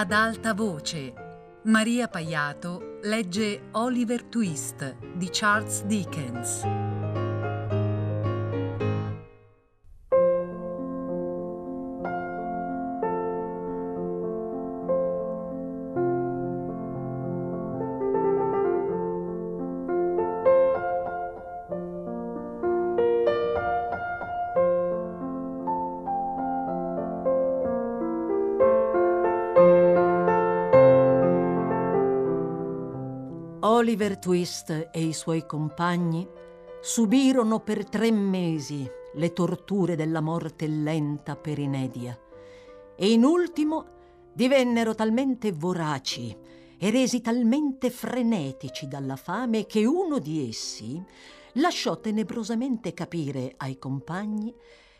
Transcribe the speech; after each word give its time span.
Ad 0.00 0.12
alta 0.12 0.54
voce, 0.54 1.12
Maria 1.64 2.06
Paiato 2.06 3.00
legge 3.02 3.62
Oliver 3.72 4.22
Twist 4.22 4.96
di 5.16 5.28
Charles 5.28 5.82
Dickens. 5.86 6.97
Twist 34.28 34.90
e 34.92 35.02
i 35.02 35.14
suoi 35.14 35.46
compagni 35.46 36.28
subirono 36.82 37.60
per 37.60 37.88
tre 37.88 38.12
mesi 38.12 38.86
le 39.14 39.32
torture 39.32 39.96
della 39.96 40.20
morte 40.20 40.66
lenta 40.66 41.34
per 41.34 41.58
inedia 41.58 42.14
e 42.94 43.10
in 43.10 43.24
ultimo 43.24 43.86
divennero 44.34 44.94
talmente 44.94 45.50
voraci 45.50 46.36
e 46.76 46.90
resi 46.90 47.22
talmente 47.22 47.88
frenetici 47.88 48.86
dalla 48.86 49.16
fame 49.16 49.64
che 49.64 49.86
uno 49.86 50.18
di 50.18 50.46
essi 50.46 51.02
lasciò 51.54 51.98
tenebrosamente 51.98 52.92
capire 52.92 53.54
ai 53.56 53.78
compagni 53.78 54.54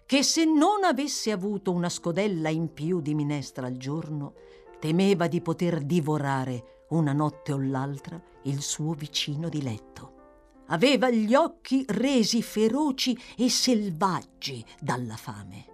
che 0.06 0.22
se 0.22 0.46
non 0.46 0.84
avesse 0.84 1.32
avuto 1.32 1.70
una 1.70 1.90
scodella 1.90 2.48
in 2.48 2.72
più 2.72 3.02
di 3.02 3.12
minestra 3.12 3.66
al 3.66 3.76
giorno, 3.76 4.32
temeva 4.80 5.26
di 5.26 5.42
poter 5.42 5.82
divorare 5.82 6.77
una 6.90 7.12
notte 7.12 7.52
o 7.52 7.58
l'altra 7.58 8.20
il 8.42 8.62
suo 8.62 8.92
vicino 8.92 9.48
di 9.48 9.62
letto. 9.62 10.16
Aveva 10.66 11.10
gli 11.10 11.34
occhi 11.34 11.84
resi 11.88 12.42
feroci 12.42 13.18
e 13.36 13.48
selvaggi 13.48 14.64
dalla 14.80 15.16
fame. 15.16 15.66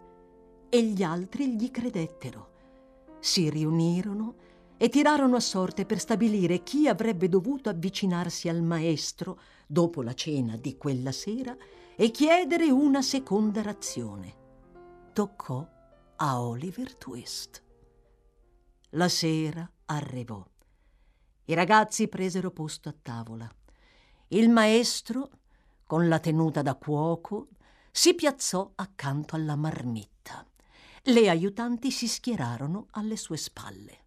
E 0.69 0.83
gli 0.83 1.03
altri 1.03 1.57
gli 1.57 1.71
credettero. 1.71 2.53
Si 3.21 3.49
riunirono 3.49 4.35
e 4.77 4.89
tirarono 4.89 5.37
a 5.37 5.41
sorte 5.41 5.87
per 5.87 5.99
stabilire 5.99 6.63
chi 6.63 6.89
avrebbe 6.89 7.29
dovuto 7.29 7.69
avvicinarsi 7.69 8.49
al 8.49 8.63
maestro 8.63 9.41
dopo 9.67 10.03
la 10.03 10.15
cena 10.15 10.57
di 10.57 10.77
quella 10.77 11.13
sera 11.13 11.57
e 11.97 12.11
chiedere 12.11 12.71
una 12.71 13.03
seconda 13.03 13.63
razione. 13.63 14.43
Toccò 15.13 15.67
a 16.17 16.41
Oliver 16.41 16.97
Twist. 16.97 17.63
La 18.91 19.09
sera 19.09 19.69
arrivò. 19.87 20.45
I 21.47 21.55
ragazzi 21.55 22.09
presero 22.09 22.51
posto 22.51 22.89
a 22.89 22.95
tavola. 23.01 23.51
Il 24.29 24.49
maestro, 24.49 25.31
con 25.85 26.09
la 26.09 26.19
tenuta 26.19 26.63
da 26.63 26.75
cuoco, 26.75 27.49
si 27.91 28.15
piazzò 28.15 28.73
accanto 28.77 29.37
alla 29.37 29.55
marmitta. 29.55 30.47
Le 31.03 31.29
aiutanti 31.29 31.91
si 31.91 32.09
schierarono 32.09 32.87
alle 32.93 33.17
sue 33.17 33.37
spalle. 33.37 33.99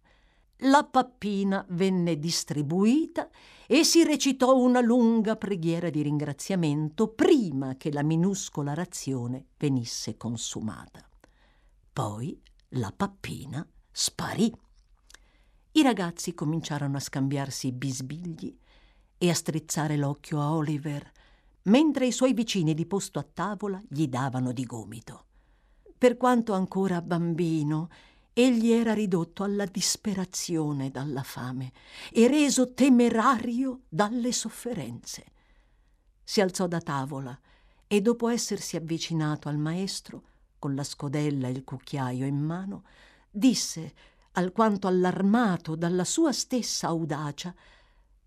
La 0.62 0.82
pappina 0.82 1.64
venne 1.68 2.18
distribuita 2.18 3.30
e 3.68 3.84
si 3.84 4.02
recitò 4.02 4.56
una 4.56 4.80
lunga 4.80 5.36
preghiera 5.36 5.90
di 5.90 6.02
ringraziamento 6.02 7.06
prima 7.06 7.76
che 7.76 7.92
la 7.92 8.02
minuscola 8.02 8.74
razione 8.74 9.46
venisse 9.56 10.16
consumata. 10.16 11.08
Poi 11.92 12.36
la 12.70 12.92
pappina 12.94 13.64
sparì. 13.92 14.52
I 15.78 15.82
ragazzi 15.82 16.34
cominciarono 16.34 16.96
a 16.96 17.00
scambiarsi 17.00 17.70
bisbigli 17.70 18.52
e 19.16 19.30
a 19.30 19.32
strizzare 19.32 19.96
l'occhio 19.96 20.40
a 20.40 20.52
Oliver, 20.52 21.08
mentre 21.62 22.04
i 22.04 22.10
suoi 22.10 22.32
vicini 22.32 22.74
di 22.74 22.84
posto 22.84 23.20
a 23.20 23.26
tavola 23.32 23.80
gli 23.88 24.08
davano 24.08 24.50
di 24.50 24.64
gomito. 24.64 25.26
Per 25.96 26.16
quanto 26.16 26.52
ancora 26.52 27.00
bambino, 27.00 27.90
egli 28.32 28.72
era 28.72 28.92
ridotto 28.92 29.44
alla 29.44 29.66
disperazione 29.66 30.90
dalla 30.90 31.22
fame 31.22 31.70
e 32.10 32.26
reso 32.26 32.74
temerario 32.74 33.82
dalle 33.88 34.32
sofferenze. 34.32 35.26
Si 36.24 36.40
alzò 36.40 36.66
da 36.66 36.80
tavola 36.80 37.38
e 37.86 38.00
dopo 38.00 38.26
essersi 38.26 38.74
avvicinato 38.74 39.48
al 39.48 39.58
maestro, 39.58 40.24
con 40.58 40.74
la 40.74 40.82
scodella 40.82 41.46
e 41.46 41.52
il 41.52 41.62
cucchiaio 41.62 42.26
in 42.26 42.42
mano, 42.42 42.82
disse 43.30 43.94
alquanto 44.38 44.86
allarmato 44.86 45.74
dalla 45.74 46.04
sua 46.04 46.32
stessa 46.32 46.88
audacia. 46.88 47.54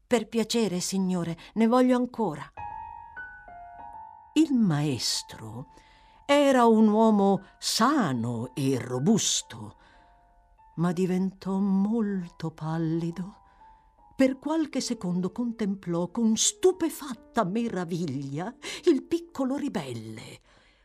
Per 0.05 0.27
piacere, 0.27 0.79
signore, 0.79 1.37
ne 1.53 1.67
voglio 1.67 1.95
ancora. 1.95 2.43
Il 4.33 4.53
maestro 4.53 5.67
era 6.25 6.65
un 6.65 6.87
uomo 6.89 7.43
sano 7.57 8.53
e 8.53 8.77
robusto, 8.77 9.77
ma 10.75 10.91
diventò 10.91 11.57
molto 11.57 12.51
pallido. 12.51 13.39
Per 14.15 14.37
qualche 14.37 14.81
secondo 14.81 15.31
contemplò 15.31 16.09
con 16.09 16.35
stupefatta 16.35 17.43
meraviglia 17.43 18.53
il 18.85 19.03
piccolo 19.03 19.55
ribelle. 19.55 20.39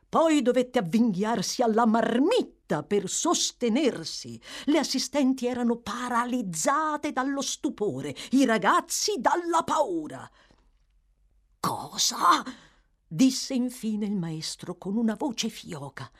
Poi 0.08 0.40
dovette 0.40 0.78
avvinghiarsi 0.78 1.62
alla 1.62 1.84
marmitta 1.84 2.55
tutta 2.66 2.82
per 2.82 3.08
sostenersi. 3.08 4.40
Le 4.64 4.78
assistenti 4.78 5.46
erano 5.46 5.76
paralizzate 5.76 7.12
dallo 7.12 7.40
stupore, 7.40 8.14
i 8.32 8.44
ragazzi 8.44 9.14
dalla 9.18 9.62
paura. 9.62 10.28
Cosa? 11.60 12.44
disse 13.08 13.54
infine 13.54 14.04
il 14.04 14.16
maestro 14.16 14.76
con 14.76 14.96
una 14.96 15.14
voce 15.14 15.48
fioca. 15.48 16.10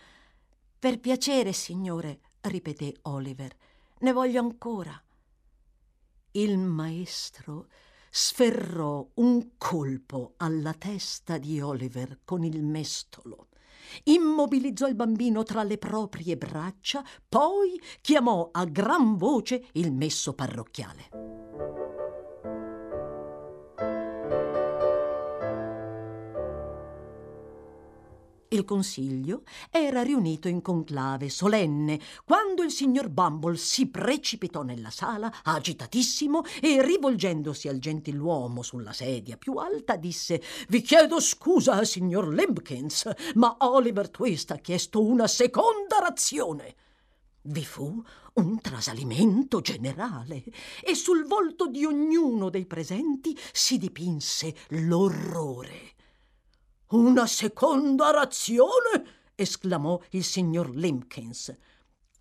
Per 0.78 1.00
piacere, 1.00 1.52
signore, 1.52 2.20
ripeté 2.42 2.94
Oliver, 3.02 3.54
ne 3.98 4.12
voglio 4.12 4.40
ancora. 4.40 5.02
Il 6.32 6.58
maestro 6.58 7.66
sferrò 8.08 9.06
un 9.14 9.56
colpo 9.58 10.34
alla 10.36 10.74
testa 10.74 11.38
di 11.38 11.60
Oliver 11.60 12.20
con 12.24 12.44
il 12.44 12.62
mestolo 12.62 13.48
immobilizzò 14.04 14.86
il 14.86 14.94
bambino 14.94 15.42
tra 15.42 15.62
le 15.62 15.78
proprie 15.78 16.36
braccia, 16.36 17.04
poi 17.28 17.80
chiamò 18.00 18.48
a 18.52 18.64
gran 18.64 19.16
voce 19.16 19.66
il 19.72 19.92
messo 19.92 20.34
parrocchiale. 20.34 21.45
Il 28.48 28.64
consiglio 28.64 29.42
era 29.70 30.02
riunito 30.02 30.46
in 30.46 30.62
conclave 30.62 31.28
solenne 31.28 31.98
quando 32.24 32.62
il 32.62 32.70
signor 32.70 33.08
Bumble 33.08 33.56
si 33.56 33.88
precipitò 33.88 34.62
nella 34.62 34.90
sala 34.90 35.32
agitatissimo 35.42 36.44
e 36.60 36.80
rivolgendosi 36.80 37.66
al 37.66 37.78
gentiluomo 37.78 38.62
sulla 38.62 38.92
sedia 38.92 39.36
più 39.36 39.54
alta 39.54 39.96
disse 39.96 40.40
Vi 40.68 40.80
chiedo 40.82 41.18
scusa, 41.18 41.82
signor 41.84 42.32
Limbkins, 42.32 43.10
ma 43.34 43.56
Oliver 43.58 44.08
Twist 44.10 44.52
ha 44.52 44.58
chiesto 44.58 45.02
una 45.02 45.26
seconda 45.26 45.98
razione. 46.00 46.74
Vi 47.42 47.64
fu 47.64 48.00
un 48.34 48.60
trasalimento 48.60 49.60
generale 49.60 50.44
e 50.84 50.94
sul 50.94 51.26
volto 51.26 51.66
di 51.66 51.84
ognuno 51.84 52.48
dei 52.48 52.66
presenti 52.66 53.36
si 53.52 53.76
dipinse 53.76 54.54
l'orrore. 54.68 55.94
Una 56.90 57.26
seconda 57.26 58.12
razione? 58.12 59.32
esclamò 59.34 60.00
il 60.10 60.22
signor 60.22 60.70
Limpkins. 60.70 61.52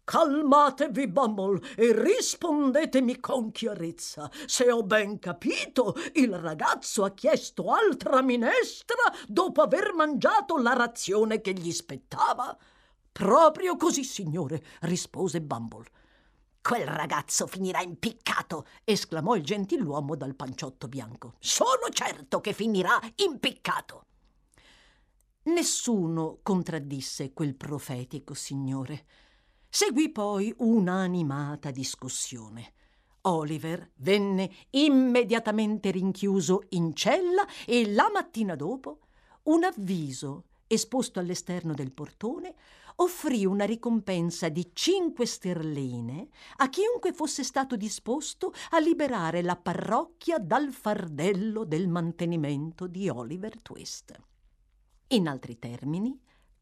Calmatevi, 0.03 1.07
Bumble, 1.07 1.61
e 1.75 1.93
rispondetemi 1.93 3.19
con 3.19 3.51
chiarezza. 3.51 4.27
Se 4.47 4.71
ho 4.71 4.81
ben 4.81 5.19
capito, 5.19 5.95
il 6.13 6.35
ragazzo 6.39 7.03
ha 7.03 7.11
chiesto 7.11 7.71
altra 7.71 8.23
minestra 8.23 9.13
dopo 9.27 9.61
aver 9.61 9.93
mangiato 9.93 10.57
la 10.57 10.73
razione 10.73 11.41
che 11.41 11.53
gli 11.53 11.71
spettava. 11.71 12.57
Proprio 13.11 13.77
così, 13.77 14.03
signore, 14.03 14.63
rispose 14.81 15.41
Bumble. 15.41 15.85
Quel 16.59 16.87
ragazzo 16.87 17.45
finirà 17.45 17.81
impiccato, 17.83 18.65
esclamò 18.83 19.35
il 19.35 19.43
gentiluomo 19.43 20.15
dal 20.15 20.33
panciotto 20.33 20.87
bianco. 20.87 21.35
Sono 21.37 21.87
certo 21.91 22.41
che 22.41 22.53
finirà 22.53 22.99
impiccato. 23.17 24.05
Nessuno 25.45 26.39
contraddisse 26.41 27.31
quel 27.31 27.55
profetico 27.55 28.33
signore. 28.33 29.05
Seguì 29.69 30.09
poi 30.09 30.51
un'animata 30.57 31.69
discussione. 31.69 32.73
Oliver 33.21 33.91
venne 33.97 34.49
immediatamente 34.71 35.91
rinchiuso 35.91 36.63
in 36.69 36.95
cella 36.95 37.45
e 37.65 37.91
la 37.91 38.09
mattina 38.11 38.55
dopo 38.55 38.99
un 39.43 39.63
avviso 39.63 40.45
esposto 40.65 41.19
all'esterno 41.19 41.75
del 41.75 41.91
portone, 41.91 42.55
offrì 42.95 43.45
una 43.45 43.65
ricompensa 43.65 44.49
di 44.49 44.71
cinque 44.73 45.27
sterline 45.27 46.27
a 46.57 46.69
chiunque 46.69 47.13
fosse 47.13 47.43
stato 47.43 47.75
disposto 47.75 48.51
a 48.71 48.79
liberare 48.79 49.43
la 49.43 49.55
parrocchia 49.55 50.39
dal 50.39 50.71
fardello 50.71 51.65
del 51.65 51.87
mantenimento 51.87 52.87
di 52.87 53.09
Oliver 53.09 53.61
Twist. 53.61 54.19
In 55.09 55.27
altri 55.27 55.59
termini, 55.59 56.19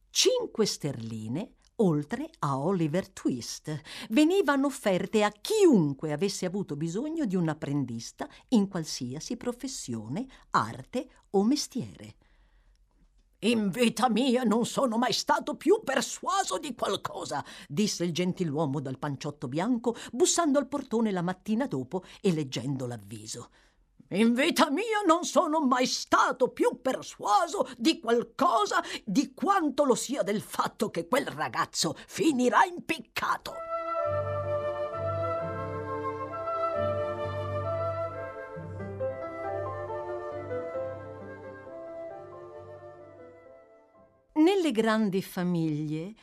cinque 0.10 0.66
sterline 0.66 1.56
oltre 1.78 2.30
a 2.40 2.60
Oliver 2.60 3.10
Twist, 3.10 3.82
venivano 4.10 4.68
offerte 4.68 5.24
a 5.24 5.32
chiunque 5.32 6.12
avesse 6.12 6.46
avuto 6.46 6.76
bisogno 6.76 7.26
di 7.26 7.36
un 7.36 7.50
apprendista 7.50 8.28
in 8.50 8.68
qualsiasi 8.68 9.38
professione, 9.38 10.28
arte 10.52 11.10
o 11.32 11.44
mestiere. 11.44 12.16
In 13.40 13.70
vita 13.70 14.10
mia 14.10 14.44
non 14.44 14.66
sono 14.66 14.98
mai 14.98 15.12
stato 15.12 15.56
più 15.56 15.82
persuaso 15.84 16.58
di 16.60 16.74
qualcosa, 16.76 17.44
disse 17.68 18.06
il 18.06 18.14
gentiluomo 18.14 18.80
dal 18.80 19.00
panciotto 19.00 19.50
bianco, 19.50 19.96
bussando 20.12 20.60
al 20.60 20.68
portone 20.68 21.12
la 21.12 21.22
mattina 21.22 21.68
dopo 21.68 22.04
e 22.22 22.32
leggendo 22.32 22.86
l'avviso. 22.86 23.50
In 24.14 24.36
vita 24.36 24.70
mia 24.70 25.02
non 25.08 25.24
sono 25.24 25.60
mai 25.60 25.88
stato 25.88 26.50
più 26.50 26.82
persuaso 26.82 27.68
di 27.78 28.00
qualcosa 28.00 28.84
di 29.04 29.34
quanto 29.34 29.86
lo 29.86 29.96
sia 29.96 30.22
del 30.22 30.42
fatto 30.42 30.92
che 30.92 31.08
quel 31.08 31.26
ragazzo 31.26 31.96
finirà 32.06 32.64
impiccato. 32.64 33.54
Nelle 44.34 44.72
grandi 44.72 45.24
famiglie, 45.24 46.14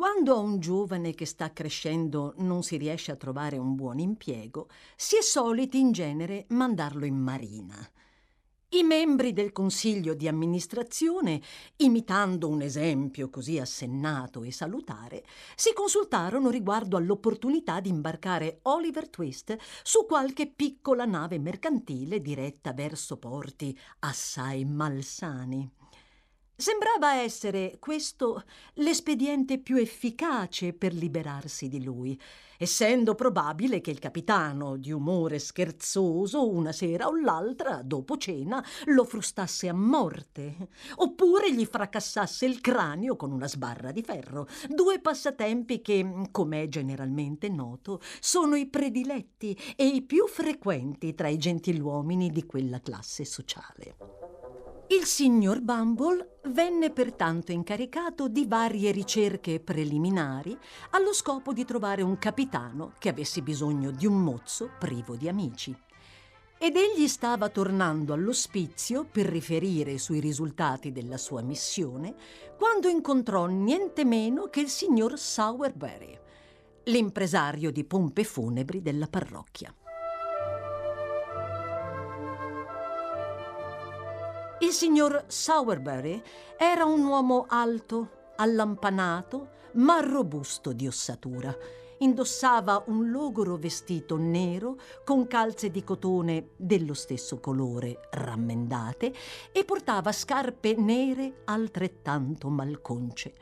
quando 0.00 0.34
a 0.34 0.38
un 0.38 0.60
giovane 0.60 1.12
che 1.12 1.26
sta 1.26 1.52
crescendo 1.52 2.32
non 2.38 2.62
si 2.62 2.78
riesce 2.78 3.12
a 3.12 3.16
trovare 3.16 3.58
un 3.58 3.74
buon 3.74 3.98
impiego, 3.98 4.70
si 4.96 5.18
è 5.18 5.20
soliti 5.20 5.78
in 5.78 5.92
genere 5.92 6.46
mandarlo 6.48 7.04
in 7.04 7.18
marina. 7.18 7.76
I 8.70 8.82
membri 8.82 9.34
del 9.34 9.52
consiglio 9.52 10.14
di 10.14 10.26
amministrazione, 10.26 11.42
imitando 11.76 12.48
un 12.48 12.62
esempio 12.62 13.28
così 13.28 13.58
assennato 13.58 14.42
e 14.42 14.50
salutare, 14.52 15.22
si 15.54 15.74
consultarono 15.74 16.48
riguardo 16.48 16.96
all'opportunità 16.96 17.80
di 17.80 17.90
imbarcare 17.90 18.60
Oliver 18.62 19.06
Twist 19.10 19.54
su 19.82 20.06
qualche 20.06 20.46
piccola 20.46 21.04
nave 21.04 21.38
mercantile 21.38 22.22
diretta 22.22 22.72
verso 22.72 23.18
porti 23.18 23.78
assai 23.98 24.64
malsani. 24.64 25.79
Sembrava 26.60 27.14
essere 27.14 27.78
questo 27.80 28.44
l'espediente 28.74 29.58
più 29.58 29.76
efficace 29.76 30.74
per 30.74 30.92
liberarsi 30.92 31.68
di 31.68 31.82
lui, 31.82 32.20
essendo 32.58 33.14
probabile 33.14 33.80
che 33.80 33.90
il 33.90 33.98
capitano, 33.98 34.76
di 34.76 34.92
umore 34.92 35.38
scherzoso, 35.38 36.46
una 36.50 36.72
sera 36.72 37.06
o 37.06 37.18
l'altra, 37.18 37.80
dopo 37.82 38.18
cena, 38.18 38.62
lo 38.88 39.04
frustasse 39.06 39.70
a 39.70 39.72
morte, 39.72 40.68
oppure 40.96 41.50
gli 41.50 41.64
fracassasse 41.64 42.44
il 42.44 42.60
cranio 42.60 43.16
con 43.16 43.32
una 43.32 43.48
sbarra 43.48 43.90
di 43.90 44.02
ferro, 44.02 44.46
due 44.68 45.00
passatempi 45.00 45.80
che, 45.80 46.26
come 46.30 46.64
è 46.64 46.68
generalmente 46.68 47.48
noto, 47.48 48.02
sono 48.20 48.54
i 48.54 48.66
prediletti 48.66 49.58
e 49.76 49.86
i 49.86 50.02
più 50.02 50.26
frequenti 50.28 51.14
tra 51.14 51.28
i 51.28 51.38
gentiluomini 51.38 52.28
di 52.28 52.44
quella 52.44 52.82
classe 52.82 53.24
sociale. 53.24 54.29
Il 54.92 55.04
signor 55.04 55.60
Bumble 55.60 56.40
venne 56.46 56.90
pertanto 56.90 57.52
incaricato 57.52 58.26
di 58.26 58.44
varie 58.44 58.90
ricerche 58.90 59.60
preliminari 59.60 60.58
allo 60.90 61.12
scopo 61.12 61.52
di 61.52 61.64
trovare 61.64 62.02
un 62.02 62.18
capitano 62.18 62.94
che 62.98 63.08
avesse 63.08 63.40
bisogno 63.40 63.92
di 63.92 64.04
un 64.06 64.20
mozzo 64.20 64.68
privo 64.80 65.14
di 65.14 65.28
amici. 65.28 65.72
Ed 66.58 66.74
egli 66.74 67.06
stava 67.06 67.50
tornando 67.50 68.14
all'ospizio 68.14 69.04
per 69.04 69.26
riferire 69.26 69.96
sui 69.96 70.18
risultati 70.18 70.90
della 70.90 71.18
sua 71.18 71.40
missione 71.40 72.16
quando 72.58 72.88
incontrò 72.88 73.46
niente 73.46 74.04
meno 74.04 74.48
che 74.48 74.58
il 74.58 74.68
signor 74.68 75.16
Sowerberry, 75.16 76.18
l'impresario 76.86 77.70
di 77.70 77.84
pompe 77.84 78.24
funebri 78.24 78.82
della 78.82 79.06
parrocchia. 79.06 79.72
Il 84.62 84.72
signor 84.72 85.24
Sowerberry 85.26 86.22
era 86.58 86.84
un 86.84 87.02
uomo 87.02 87.46
alto, 87.48 88.32
allampanato, 88.36 89.52
ma 89.74 90.00
robusto 90.00 90.72
di 90.72 90.86
ossatura. 90.86 91.56
Indossava 92.00 92.84
un 92.88 93.10
logoro 93.10 93.56
vestito 93.56 94.18
nero 94.18 94.76
con 95.02 95.26
calze 95.26 95.70
di 95.70 95.82
cotone 95.82 96.50
dello 96.56 96.92
stesso 96.92 97.40
colore 97.40 98.00
rammendate 98.10 99.14
e 99.50 99.64
portava 99.64 100.12
scarpe 100.12 100.74
nere 100.74 101.40
altrettanto 101.44 102.50
malconce. 102.50 103.32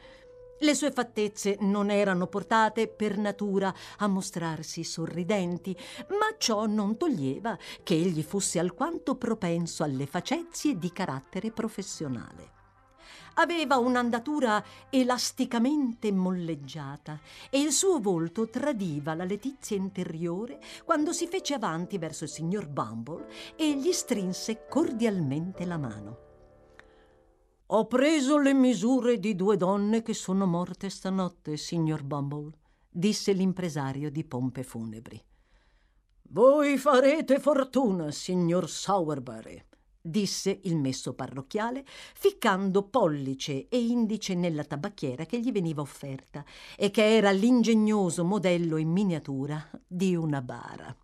Le 0.61 0.75
sue 0.75 0.91
fattezze 0.91 1.57
non 1.61 1.89
erano 1.89 2.27
portate 2.27 2.89
per 2.89 3.17
natura 3.17 3.73
a 3.99 4.09
mostrarsi 4.09 4.83
sorridenti, 4.83 5.77
ma 6.09 6.37
ciò 6.37 6.67
non 6.67 6.97
toglieva 6.97 7.57
che 7.85 7.95
egli 7.95 8.23
fosse 8.25 8.59
alquanto 8.59 9.15
propenso 9.15 9.85
alle 9.85 10.07
facezie 10.07 10.77
di 10.77 10.91
carattere 10.91 11.53
professionale. 11.53 12.57
Aveva 13.35 13.77
un'andatura 13.77 14.65
elasticamente 14.91 16.11
molleggiata 16.11 17.21
e 17.51 17.61
il 17.61 17.71
suo 17.71 18.01
volto 18.01 18.51
tradiva 18.51 19.15
la 19.15 19.23
letizia 19.23 19.77
interiore 19.77 20.59
quando 20.85 21.13
si 21.13 21.29
fece 21.29 21.55
avanti 21.55 21.99
verso 21.99 22.25
il 22.25 22.31
signor 22.31 22.67
Bumble 22.67 23.29
e 23.55 23.77
gli 23.77 23.93
strinse 23.93 24.67
cordialmente 24.69 25.65
la 25.65 25.79
mano. 25.79 26.28
Ho 27.71 27.87
preso 27.87 28.39
le 28.39 28.55
misure 28.55 29.19
di 29.19 29.35
due 29.35 29.59
donne 29.59 30.01
che 30.01 30.15
sono 30.15 30.47
morte 30.47 30.89
stanotte, 30.89 31.59
signor 31.59 32.03
Bumble, 32.03 32.51
disse 32.89 33.33
l'impresario 33.33 34.11
di 34.11 34.25
pompe 34.25 34.63
funebri. 34.63 35.23
Voi 36.31 36.79
farete 36.79 37.39
fortuna, 37.39 38.11
signor 38.11 38.71
Sowerbury, 38.71 39.63
disse 40.01 40.61
il 40.63 40.79
messo 40.79 41.13
parrocchiale, 41.13 41.85
ficcando 42.15 42.85
pollice 42.85 43.69
e 43.69 43.79
indice 43.79 44.35
nella 44.35 44.65
tabacchiera 44.65 45.27
che 45.27 45.39
gli 45.39 45.53
veniva 45.53 45.83
offerta 45.83 46.43
e 46.75 46.91
che 46.91 47.17
era 47.17 47.33
l'ingegnoso 47.33 48.25
modello 48.25 48.79
in 48.79 48.89
miniatura 48.89 49.63
di 49.87 50.17
una 50.17 50.41
bara. 50.41 50.97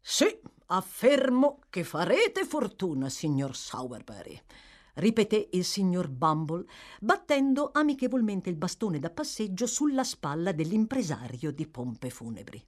Sì, 0.00 0.34
affermo 0.68 1.58
che 1.68 1.84
farete 1.84 2.46
fortuna, 2.46 3.10
signor 3.10 3.54
Sowerbury 3.54 4.40
ripeté 4.94 5.48
il 5.52 5.64
signor 5.64 6.08
Bumble, 6.08 6.64
battendo 7.00 7.70
amichevolmente 7.72 8.50
il 8.50 8.56
bastone 8.56 8.98
da 8.98 9.10
passeggio 9.10 9.66
sulla 9.66 10.04
spalla 10.04 10.52
dell'impresario 10.52 11.52
di 11.52 11.66
pompe 11.66 12.10
funebri. 12.10 12.62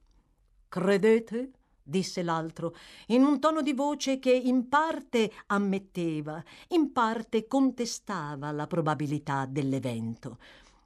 Credete? 0.67 1.51
disse 1.87 2.23
l'altro, 2.23 2.75
in 3.07 3.23
un 3.23 3.39
tono 3.39 3.61
di 3.61 3.73
voce 3.73 4.17
che 4.17 4.31
in 4.31 4.67
parte 4.67 5.31
ammetteva, 5.47 6.43
in 6.69 6.91
parte 6.91 7.47
contestava 7.47 8.51
la 8.51 8.65
probabilità 8.65 9.45
dell'evento. 9.45 10.39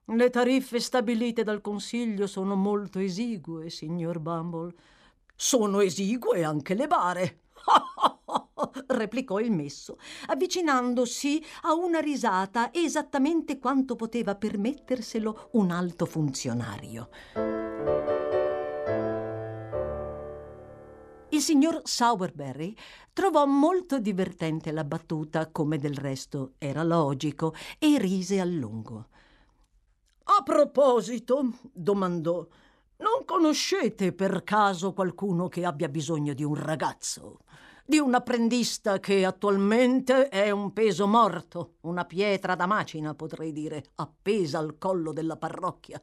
Le 0.04 0.30
tariffe 0.30 0.80
stabilite 0.80 1.44
dal 1.44 1.62
Consiglio 1.62 2.28
sono 2.28 2.56
molto 2.56 3.00
esigue, 3.00 3.70
signor 3.70 4.20
Bumble. 4.20 4.74
Sono 5.36 5.80
esigue 5.80 6.44
anche 6.44 6.74
le 6.74 6.88
bare. 6.88 7.40
replicò 8.88 9.40
il 9.40 9.52
messo, 9.52 9.98
avvicinandosi 10.28 11.44
a 11.64 11.74
una 11.74 12.00
risata 12.00 12.74
esattamente 12.74 13.60
quanto 13.60 13.96
poteva 13.96 14.36
permetterselo 14.36 15.50
un 15.54 15.72
alto 15.72 16.06
funzionario. 16.06 17.10
Il 21.32 21.42
signor 21.42 21.82
Sowerberry 21.84 22.76
trovò 23.14 23.46
molto 23.46 24.00
divertente 24.00 24.72
la 24.72 24.84
battuta, 24.84 25.50
come 25.52 25.78
del 25.78 25.96
resto 25.96 26.54
era 26.58 26.84
logico, 26.84 27.54
e 27.78 27.98
rise 28.00 28.40
a 28.40 28.46
lungo. 28.46 29.08
A 30.24 30.44
proposito, 30.44 31.54
domandò, 31.72 32.46
non 32.98 33.24
conoscete 33.26 34.12
per 34.12 34.44
caso 34.44 34.94
qualcuno 34.94 35.48
che 35.48 35.66
abbia 35.66 35.88
bisogno 35.88 36.34
di 36.34 36.44
un 36.44 36.56
ragazzo? 36.56 37.40
Di 37.90 37.98
un 37.98 38.14
apprendista 38.14 39.00
che 39.00 39.26
attualmente 39.26 40.30
è 40.30 40.52
un 40.52 40.74
peso 40.74 41.08
morto, 41.08 41.78
una 41.82 42.06
pietra 42.06 42.54
da 42.54 42.68
macina, 42.68 43.16
potrei 43.16 43.52
dire, 43.52 43.84
appesa 43.96 44.60
al 44.60 44.78
collo 44.78 45.12
della 45.12 45.38
parrocchia. 45.38 46.00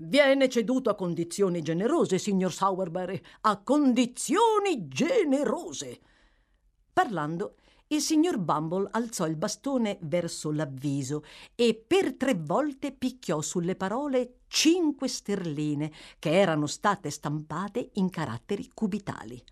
Viene 0.00 0.50
ceduto 0.50 0.90
a 0.90 0.94
condizioni 0.94 1.62
generose, 1.62 2.18
signor 2.18 2.52
Sowerberry, 2.52 3.18
a 3.40 3.56
condizioni 3.62 4.86
generose. 4.86 5.98
Parlando, 6.92 7.54
il 7.86 8.02
signor 8.02 8.36
Bumble 8.36 8.90
alzò 8.90 9.26
il 9.26 9.36
bastone 9.36 9.96
verso 10.02 10.52
l'avviso 10.52 11.24
e 11.54 11.74
per 11.74 12.16
tre 12.16 12.34
volte 12.34 12.92
picchiò 12.92 13.40
sulle 13.40 13.76
parole 13.76 14.40
cinque 14.46 15.08
sterline 15.08 15.90
che 16.18 16.32
erano 16.38 16.66
state 16.66 17.08
stampate 17.08 17.92
in 17.94 18.10
caratteri 18.10 18.68
cubitali. 18.74 19.42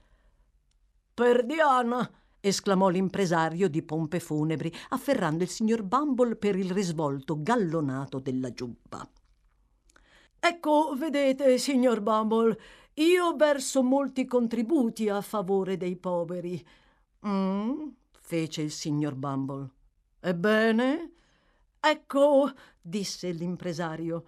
Per 1.14 1.44
Diana! 1.44 2.10
esclamò 2.40 2.88
l'impresario 2.88 3.68
di 3.68 3.82
pompe 3.82 4.18
funebri, 4.18 4.72
afferrando 4.88 5.44
il 5.44 5.48
signor 5.48 5.82
Bumble 5.82 6.36
per 6.36 6.56
il 6.56 6.70
risvolto 6.70 7.40
gallonato 7.40 8.18
della 8.18 8.50
giubba. 8.52 9.08
Ecco, 10.40 10.94
vedete, 10.96 11.56
signor 11.58 12.00
Bumble, 12.00 12.58
io 12.94 13.36
verso 13.36 13.82
molti 13.82 14.24
contributi 14.24 15.08
a 15.08 15.20
favore 15.20 15.76
dei 15.76 15.96
poveri. 15.96 16.66
Mm? 17.26 17.88
fece 18.32 18.62
il 18.62 18.70
signor 18.70 19.14
Bumble. 19.14 19.68
Ebbene? 20.20 21.12
Ecco, 21.78 22.50
disse 22.80 23.30
l'impresario, 23.30 24.24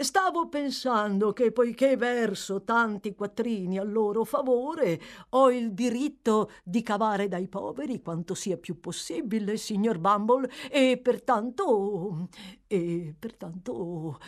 stavo 0.00 0.48
pensando 0.48 1.32
che 1.32 1.52
poiché 1.52 1.96
verso 1.96 2.62
tanti 2.62 3.14
quattrini 3.14 3.78
a 3.78 3.82
loro 3.82 4.24
favore, 4.24 5.00
ho 5.30 5.50
il 5.50 5.72
diritto 5.72 6.50
di 6.64 6.82
cavare 6.82 7.28
dai 7.28 7.48
poveri 7.48 8.00
quanto 8.00 8.34
sia 8.34 8.56
più 8.56 8.80
possibile, 8.80 9.56
signor 9.56 9.98
Bumble, 9.98 10.50
e 10.70 10.98
pertanto... 10.98 12.28
e 12.66 13.14
pertanto... 13.18 14.18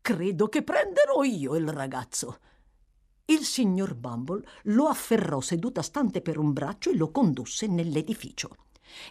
credo 0.00 0.48
che 0.48 0.62
prenderò 0.62 1.22
io 1.22 1.54
il 1.56 1.68
ragazzo. 1.68 2.38
Il 3.26 3.44
signor 3.44 3.94
Bumble 3.94 4.44
lo 4.64 4.86
afferrò 4.86 5.40
seduta 5.40 5.80
stante 5.80 6.20
per 6.20 6.38
un 6.38 6.52
braccio 6.52 6.90
e 6.90 6.96
lo 6.96 7.10
condusse 7.10 7.66
nell'edificio. 7.66 8.50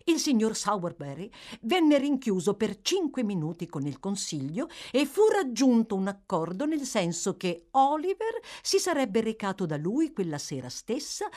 Il 0.06 0.20
signor 0.20 0.56
Sowerberry 0.56 1.30
venne 1.62 1.98
rinchiuso 1.98 2.56
per 2.56 2.82
cinque 2.82 3.24
minuti 3.24 3.68
con 3.68 3.86
il 3.86 4.00
consiglio 4.00 4.68
e 4.92 5.06
fu 5.06 5.22
raggiunto 5.28 5.96
un 5.96 6.08
accordo 6.08 6.66
nel 6.66 6.84
senso 6.84 7.38
che 7.38 7.68
Oliver 7.72 8.40
si 8.62 8.80
sarebbe 8.80 9.22
recato 9.22 9.66
da 9.66 9.78
lui 9.78 10.12
quella 10.12 10.38
sera 10.38 10.70
stessa 10.70 11.28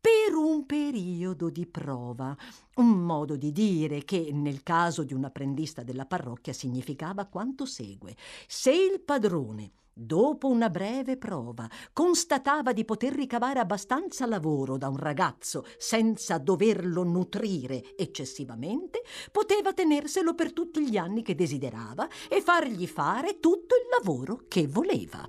per 0.00 0.34
un 0.34 0.66
periodo 0.66 1.48
di 1.48 1.64
prova, 1.64 2.36
un 2.76 3.04
modo 3.04 3.36
di 3.36 3.52
dire 3.52 4.02
che 4.04 4.30
nel 4.32 4.62
caso 4.64 5.04
di 5.04 5.14
un 5.14 5.24
apprendista 5.24 5.84
della 5.84 6.06
parrocchia 6.06 6.52
significava 6.52 7.26
quanto 7.26 7.66
segue. 7.66 8.16
Se 8.48 8.72
il 8.72 9.00
padrone 9.00 9.70
Dopo 9.94 10.48
una 10.48 10.70
breve 10.70 11.18
prova, 11.18 11.68
constatava 11.92 12.72
di 12.72 12.82
poter 12.86 13.12
ricavare 13.12 13.58
abbastanza 13.58 14.24
lavoro 14.24 14.78
da 14.78 14.88
un 14.88 14.96
ragazzo 14.96 15.66
senza 15.76 16.38
doverlo 16.38 17.02
nutrire 17.02 17.94
eccessivamente, 17.94 19.02
poteva 19.30 19.74
tenerselo 19.74 20.34
per 20.34 20.54
tutti 20.54 20.88
gli 20.88 20.96
anni 20.96 21.22
che 21.22 21.34
desiderava 21.34 22.08
e 22.30 22.40
fargli 22.40 22.86
fare 22.86 23.38
tutto 23.38 23.74
il 23.74 23.88
lavoro 23.90 24.44
che 24.48 24.66
voleva. 24.66 25.26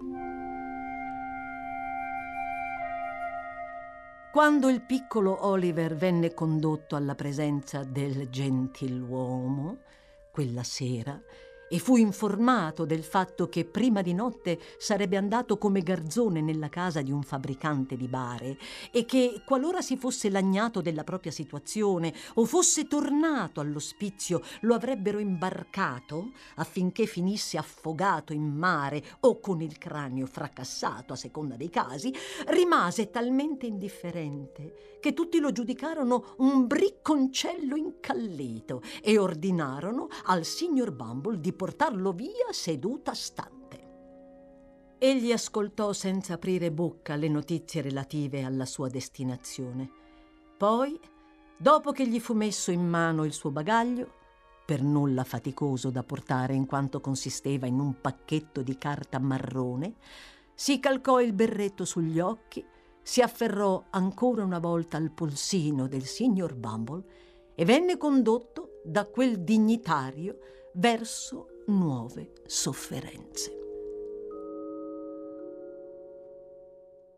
Quando 4.31 4.69
il 4.69 4.81
piccolo 4.81 5.45
Oliver 5.45 5.95
venne 5.95 6.33
condotto 6.33 6.95
alla 6.95 7.15
presenza 7.15 7.83
del 7.83 8.29
gentiluomo, 8.29 9.79
quella 10.31 10.63
sera, 10.63 11.21
e 11.69 11.79
fu 11.79 11.95
informato 11.95 12.85
del 12.85 13.03
fatto 13.03 13.49
che 13.49 13.65
prima 13.65 14.01
di 14.01 14.13
notte 14.13 14.59
sarebbe 14.77 15.17
andato 15.17 15.57
come 15.57 15.81
garzone 15.81 16.41
nella 16.41 16.69
casa 16.69 17.01
di 17.01 17.11
un 17.11 17.23
fabbricante 17.23 17.95
di 17.95 18.07
bare 18.07 18.57
e 18.91 19.05
che 19.05 19.41
qualora 19.45 19.81
si 19.81 19.97
fosse 19.97 20.29
lagnato 20.29 20.81
della 20.81 21.03
propria 21.03 21.31
situazione 21.31 22.13
o 22.35 22.45
fosse 22.45 22.87
tornato 22.87 23.59
all'ospizio 23.59 24.41
lo 24.61 24.73
avrebbero 24.73 25.19
imbarcato 25.19 26.31
affinché 26.55 27.05
finisse 27.05 27.57
affogato 27.57 28.33
in 28.33 28.43
mare 28.43 29.03
o 29.21 29.39
con 29.39 29.61
il 29.61 29.77
cranio 29.77 30.25
fracassato 30.25 31.13
a 31.13 31.17
seconda 31.17 31.55
dei 31.55 31.69
casi, 31.69 32.13
rimase 32.47 33.09
talmente 33.09 33.65
indifferente 33.65 34.99
che 34.99 35.13
tutti 35.13 35.39
lo 35.39 35.51
giudicarono 35.51 36.35
un 36.37 36.65
bricconcello 36.65 37.75
incallito 37.75 38.81
e 39.01 39.17
ordinarono 39.17 40.07
al 40.25 40.45
signor 40.45 40.91
Bumble 40.93 41.41
di 41.41 41.51
portarlo 41.63 42.11
via 42.11 42.51
seduta 42.51 43.13
stante. 43.13 44.97
Egli 44.97 45.31
ascoltò 45.31 45.93
senza 45.93 46.33
aprire 46.33 46.73
bocca 46.73 47.15
le 47.15 47.29
notizie 47.29 47.81
relative 47.81 48.43
alla 48.43 48.65
sua 48.65 48.89
destinazione. 48.89 49.89
Poi, 50.57 50.99
dopo 51.57 51.93
che 51.93 52.05
gli 52.05 52.19
fu 52.19 52.33
messo 52.33 52.69
in 52.71 52.85
mano 52.85 53.23
il 53.23 53.31
suo 53.31 53.49
bagaglio, 53.49 54.11
per 54.65 54.83
nulla 54.83 55.23
faticoso 55.23 55.89
da 55.89 56.03
portare 56.03 56.53
in 56.53 56.65
quanto 56.65 56.99
consisteva 56.99 57.65
in 57.65 57.79
un 57.79 58.01
pacchetto 58.01 58.61
di 58.61 58.77
carta 58.77 59.19
marrone, 59.19 59.93
si 60.53 60.81
calcò 60.81 61.21
il 61.21 61.31
berretto 61.31 61.85
sugli 61.85 62.19
occhi, 62.19 62.61
si 63.01 63.21
afferrò 63.21 63.85
ancora 63.91 64.43
una 64.43 64.59
volta 64.59 64.97
al 64.97 65.11
polsino 65.11 65.87
del 65.87 66.03
signor 66.03 66.55
Bumble 66.55 67.05
e 67.55 67.63
venne 67.63 67.95
condotto 67.95 68.81
da 68.83 69.05
quel 69.05 69.45
dignitario 69.45 70.39
verso 70.73 71.47
nuove 71.67 72.33
sofferenze. 72.45 73.59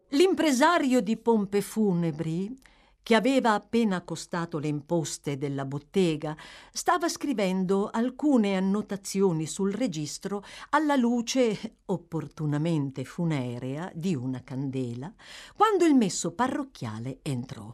L'impresario 0.10 1.02
di 1.02 1.18
pompe 1.18 1.62
funebri, 1.62 2.58
che 3.02 3.16
aveva 3.16 3.54
appena 3.54 3.98
accostato 3.98 4.58
le 4.58 4.68
imposte 4.68 5.38
della 5.38 5.66
bottega, 5.66 6.36
stava 6.72 7.08
scrivendo 7.08 7.90
alcune 7.92 8.56
annotazioni 8.56 9.46
sul 9.46 9.74
registro 9.74 10.44
alla 10.70 10.96
luce 10.96 11.78
opportunamente 11.86 13.04
funerea 13.04 13.92
di 13.94 14.16
una 14.16 14.42
candela, 14.44 15.14
quando 15.56 15.86
il 15.86 15.96
messo 15.96 16.32
parrocchiale 16.34 17.20
entrò. 17.22 17.72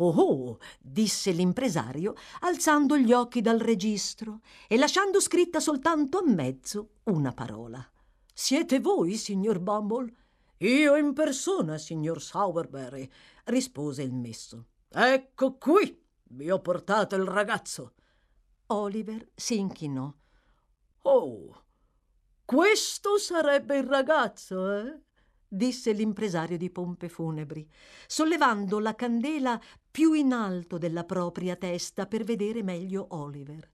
Oh, 0.00 0.10
oh, 0.10 0.58
disse 0.78 1.32
l'impresario, 1.32 2.14
alzando 2.40 2.96
gli 2.96 3.12
occhi 3.12 3.40
dal 3.40 3.58
registro 3.58 4.40
e 4.68 4.76
lasciando 4.76 5.20
scritta 5.20 5.58
soltanto 5.58 6.18
a 6.18 6.22
mezzo 6.24 6.90
una 7.04 7.32
parola. 7.32 7.84
Siete 8.32 8.78
voi, 8.78 9.16
signor 9.16 9.58
Bumble? 9.58 10.14
Io 10.58 10.94
in 10.94 11.14
persona, 11.14 11.78
signor 11.78 12.22
Sowerberry, 12.22 13.10
rispose 13.46 14.02
il 14.02 14.14
messo. 14.14 14.66
Ecco 14.88 15.56
qui, 15.56 16.00
vi 16.30 16.48
ho 16.48 16.60
portato 16.60 17.16
il 17.16 17.24
ragazzo. 17.24 17.94
Oliver 18.66 19.30
si 19.34 19.58
inchinò. 19.58 20.12
Oh, 21.02 21.64
questo 22.44 23.18
sarebbe 23.18 23.78
il 23.78 23.84
ragazzo, 23.84 24.70
eh? 24.72 25.00
disse 25.48 25.92
l'impresario 25.92 26.58
di 26.58 26.70
pompe 26.70 27.08
funebri, 27.08 27.66
sollevando 28.06 28.78
la 28.78 28.94
candela 28.94 29.60
più 29.98 30.12
in 30.12 30.32
alto 30.32 30.78
della 30.78 31.02
propria 31.02 31.56
testa 31.56 32.06
per 32.06 32.22
vedere 32.22 32.62
meglio 32.62 33.08
Oliver. 33.16 33.68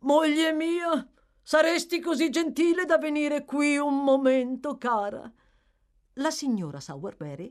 Moglie 0.00 0.52
mia, 0.52 1.10
saresti 1.42 2.00
così 2.00 2.28
gentile 2.28 2.84
da 2.84 2.98
venire 2.98 3.46
qui 3.46 3.78
un 3.78 4.04
momento, 4.04 4.76
cara. 4.76 5.32
La 6.16 6.30
signora 6.30 6.80
Sowerberry 6.80 7.50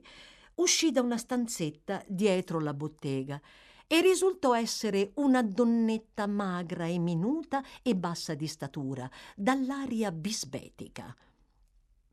uscì 0.57 0.91
da 0.91 1.01
una 1.01 1.17
stanzetta 1.17 2.03
dietro 2.05 2.59
la 2.59 2.75
bottega 2.75 3.41
e 3.87 3.99
risultò 3.99 4.55
essere 4.55 5.13
una 5.15 5.41
donnetta 5.41 6.27
magra 6.27 6.85
e 6.85 6.99
minuta 6.99 7.63
e 7.81 7.95
bassa 7.95 8.35
di 8.35 8.45
statura, 8.45 9.09
dall'aria 9.35 10.11
bisbetica. 10.11 11.15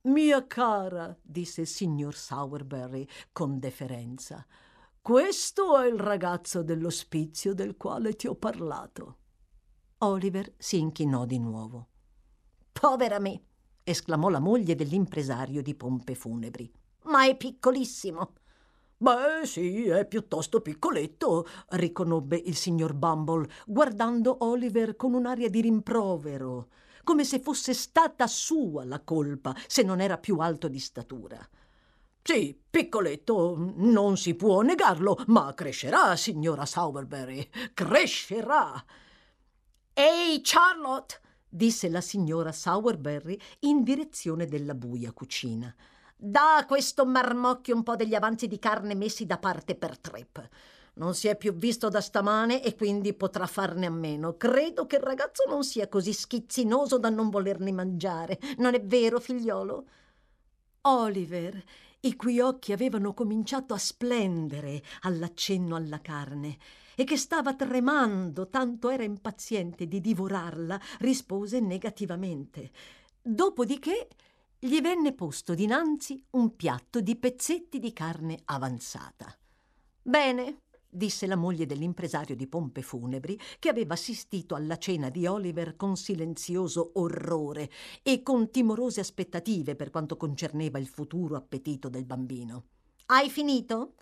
Mia 0.04 0.46
cara, 0.46 1.14
disse 1.20 1.60
il 1.60 1.66
signor 1.66 2.14
Sowerberry 2.14 3.06
con 3.32 3.58
deferenza, 3.58 4.46
questo 5.08 5.78
è 5.78 5.86
il 5.86 5.98
ragazzo 5.98 6.62
dell'ospizio 6.62 7.54
del 7.54 7.78
quale 7.78 8.14
ti 8.14 8.26
ho 8.26 8.34
parlato. 8.34 9.16
Oliver 10.00 10.52
si 10.58 10.78
inchinò 10.78 11.24
di 11.24 11.38
nuovo. 11.38 11.88
Povera 12.70 13.18
me, 13.18 13.42
esclamò 13.84 14.28
la 14.28 14.38
moglie 14.38 14.74
dell'impresario 14.74 15.62
di 15.62 15.74
pompe 15.74 16.14
funebri. 16.14 16.70
Ma 17.04 17.26
è 17.26 17.34
piccolissimo. 17.38 18.34
Beh, 18.98 19.46
sì, 19.46 19.84
è 19.84 20.06
piuttosto 20.06 20.60
piccoletto, 20.60 21.46
riconobbe 21.68 22.36
il 22.36 22.54
signor 22.54 22.92
Bumble, 22.92 23.48
guardando 23.64 24.44
Oliver 24.44 24.94
con 24.94 25.14
un'aria 25.14 25.48
di 25.48 25.62
rimprovero 25.62 26.68
come 27.02 27.24
se 27.24 27.40
fosse 27.40 27.72
stata 27.72 28.26
sua 28.26 28.84
la 28.84 29.00
colpa 29.00 29.56
se 29.66 29.82
non 29.82 30.02
era 30.02 30.18
più 30.18 30.40
alto 30.40 30.68
di 30.68 30.78
statura. 30.78 31.38
Sì, 32.30 32.54
piccoletto, 32.70 33.56
non 33.76 34.18
si 34.18 34.34
può 34.34 34.60
negarlo, 34.60 35.16
ma 35.28 35.54
crescerà, 35.54 36.14
signora 36.14 36.66
Sowerberry, 36.66 37.48
crescerà. 37.72 38.84
Ehi, 39.94 40.38
Charlotte, 40.42 41.20
disse 41.48 41.88
la 41.88 42.02
signora 42.02 42.52
Sowerberry 42.52 43.40
in 43.60 43.82
direzione 43.82 44.44
della 44.44 44.74
buia 44.74 45.10
cucina. 45.12 45.74
Da 46.14 46.56
a 46.56 46.66
questo 46.66 47.06
marmocchio 47.06 47.74
un 47.74 47.82
po' 47.82 47.96
degli 47.96 48.14
avanzi 48.14 48.46
di 48.46 48.58
carne 48.58 48.94
messi 48.94 49.24
da 49.24 49.38
parte 49.38 49.74
per 49.74 49.96
Trip. 49.98 50.48
Non 50.96 51.14
si 51.14 51.28
è 51.28 51.36
più 51.38 51.54
visto 51.54 51.88
da 51.88 52.02
stamane 52.02 52.62
e 52.62 52.76
quindi 52.76 53.14
potrà 53.14 53.46
farne 53.46 53.86
a 53.86 53.90
meno. 53.90 54.36
Credo 54.36 54.84
che 54.84 54.96
il 54.96 55.02
ragazzo 55.02 55.44
non 55.48 55.64
sia 55.64 55.88
così 55.88 56.12
schizzinoso 56.12 56.98
da 56.98 57.08
non 57.08 57.30
volerni 57.30 57.72
mangiare. 57.72 58.38
Non 58.58 58.74
è 58.74 58.82
vero, 58.82 59.18
figliolo? 59.18 59.86
Oliver, 60.82 61.62
i 62.00 62.14
cui 62.16 62.40
occhi 62.40 62.72
avevano 62.72 63.14
cominciato 63.14 63.74
a 63.74 63.78
splendere 63.78 64.82
all'accenno 65.00 65.74
alla 65.76 66.00
carne 66.00 66.58
e 66.94 67.04
che 67.04 67.16
stava 67.16 67.54
tremando 67.54 68.48
tanto 68.48 68.90
era 68.90 69.04
impaziente 69.04 69.86
di 69.86 70.00
divorarla, 70.00 70.80
rispose 70.98 71.60
negativamente. 71.60 72.70
Dopodiché 73.22 74.08
gli 74.58 74.80
venne 74.80 75.12
posto 75.12 75.54
dinanzi 75.54 76.20
un 76.30 76.56
piatto 76.56 77.00
di 77.00 77.14
pezzetti 77.16 77.78
di 77.78 77.92
carne 77.92 78.40
avanzata. 78.46 79.32
Bene, 80.02 80.62
disse 80.88 81.26
la 81.26 81.36
moglie 81.36 81.66
dell'impresario 81.66 82.34
di 82.34 82.46
pompe 82.46 82.82
funebri, 82.82 83.38
che 83.58 83.68
aveva 83.68 83.94
assistito 83.94 84.54
alla 84.54 84.78
cena 84.78 85.10
di 85.10 85.26
Oliver 85.26 85.76
con 85.76 85.96
silenzioso 85.96 86.92
orrore 86.94 87.70
e 88.02 88.22
con 88.22 88.50
timorose 88.50 89.00
aspettative 89.00 89.76
per 89.76 89.90
quanto 89.90 90.16
concerneva 90.16 90.78
il 90.78 90.88
futuro 90.88 91.36
appetito 91.36 91.88
del 91.88 92.04
bambino. 92.04 92.64
Hai 93.06 93.30
finito? 93.30 93.94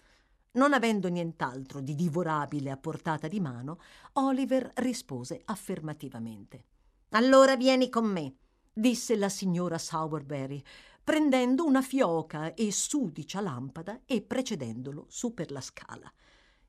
Non 0.52 0.72
avendo 0.72 1.08
nient'altro 1.08 1.80
di 1.80 1.94
divorabile 1.94 2.70
a 2.70 2.76
portata 2.76 3.28
di 3.28 3.40
mano, 3.40 3.78
Oliver 4.14 4.70
rispose 4.76 5.42
affermativamente. 5.44 6.64
Allora 7.10 7.56
vieni 7.56 7.90
con 7.90 8.06
me, 8.06 8.36
disse 8.72 9.16
la 9.16 9.28
signora 9.28 9.76
Sowerberry, 9.76 10.62
prendendo 11.04 11.64
una 11.64 11.82
fioca 11.82 12.54
e 12.54 12.72
sudicia 12.72 13.40
lampada 13.40 14.00
e 14.06 14.22
precedendolo 14.22 15.04
su 15.08 15.34
per 15.34 15.52
la 15.52 15.60
scala. 15.60 16.12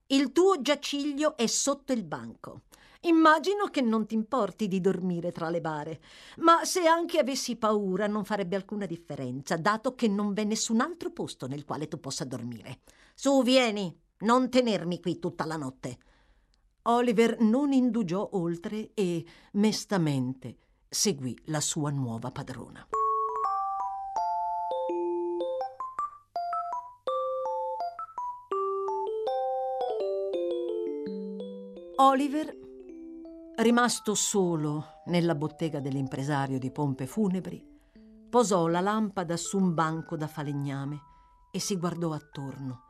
Il 0.10 0.32
tuo 0.32 0.62
giaciglio 0.62 1.36
è 1.36 1.48
sotto 1.48 1.92
il 1.92 2.06
banco. 2.06 2.62
Immagino 3.02 3.66
che 3.68 3.82
non 3.82 4.06
ti 4.06 4.16
importi 4.16 4.70
di 4.70 4.80
dormire 4.80 5.34
tra 5.34 5.50
le 5.50 5.60
bare, 5.60 6.00
ma 6.38 6.64
se 6.64 6.86
anche 6.86 7.20
avessi 7.20 7.58
paura 7.58 8.08
non 8.08 8.24
farebbe 8.24 8.56
alcuna 8.56 8.86
differenza, 8.86 9.58
dato 9.58 9.96
che 9.96 10.08
non 10.08 10.32
v'è 10.32 10.46
nessun 10.46 10.80
altro 10.80 11.12
posto 11.12 11.46
nel 11.48 11.66
quale 11.66 11.90
tu 11.90 12.00
possa 12.00 12.24
dormire. 12.24 12.80
Su, 13.16 13.44
vieni, 13.44 13.94
non 14.20 14.50
tenermi 14.50 15.02
qui 15.02 15.20
tutta 15.20 15.46
la 15.46 15.58
notte. 15.58 15.98
Oliver 16.84 17.42
non 17.42 17.74
indugiò 17.74 18.30
oltre 18.32 18.92
e, 18.94 19.26
mestamente, 19.54 20.58
seguì 20.88 21.38
la 21.48 21.60
sua 21.60 21.92
nuova 21.92 22.32
padrona. 22.32 22.88
Oliver, 32.00 32.56
rimasto 33.56 34.14
solo 34.14 35.02
nella 35.06 35.34
bottega 35.34 35.80
dell'impresario 35.80 36.60
di 36.60 36.70
pompe 36.70 37.08
funebri, 37.08 37.60
posò 38.30 38.68
la 38.68 38.82
lampada 38.82 39.36
su 39.36 39.58
un 39.58 39.74
banco 39.74 40.16
da 40.16 40.28
falegname 40.28 41.02
e 41.52 41.60
si 41.60 41.76
guardò 41.76 42.12
attorno, 42.12 42.82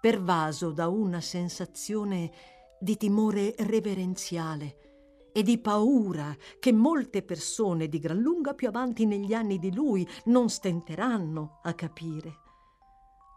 pervaso 0.00 0.70
da 0.70 0.88
una 0.88 1.20
sensazione 1.20 2.32
di 2.80 2.96
timore 2.96 3.54
reverenziale 3.58 5.30
e 5.30 5.42
di 5.42 5.58
paura 5.58 6.34
che 6.58 6.72
molte 6.72 7.22
persone 7.22 7.86
di 7.86 7.98
gran 7.98 8.16
lunga 8.16 8.54
più 8.54 8.66
avanti 8.66 9.04
negli 9.04 9.34
anni 9.34 9.58
di 9.58 9.74
lui 9.74 10.08
non 10.24 10.48
stenteranno 10.48 11.60
a 11.64 11.74
capire. 11.74 12.41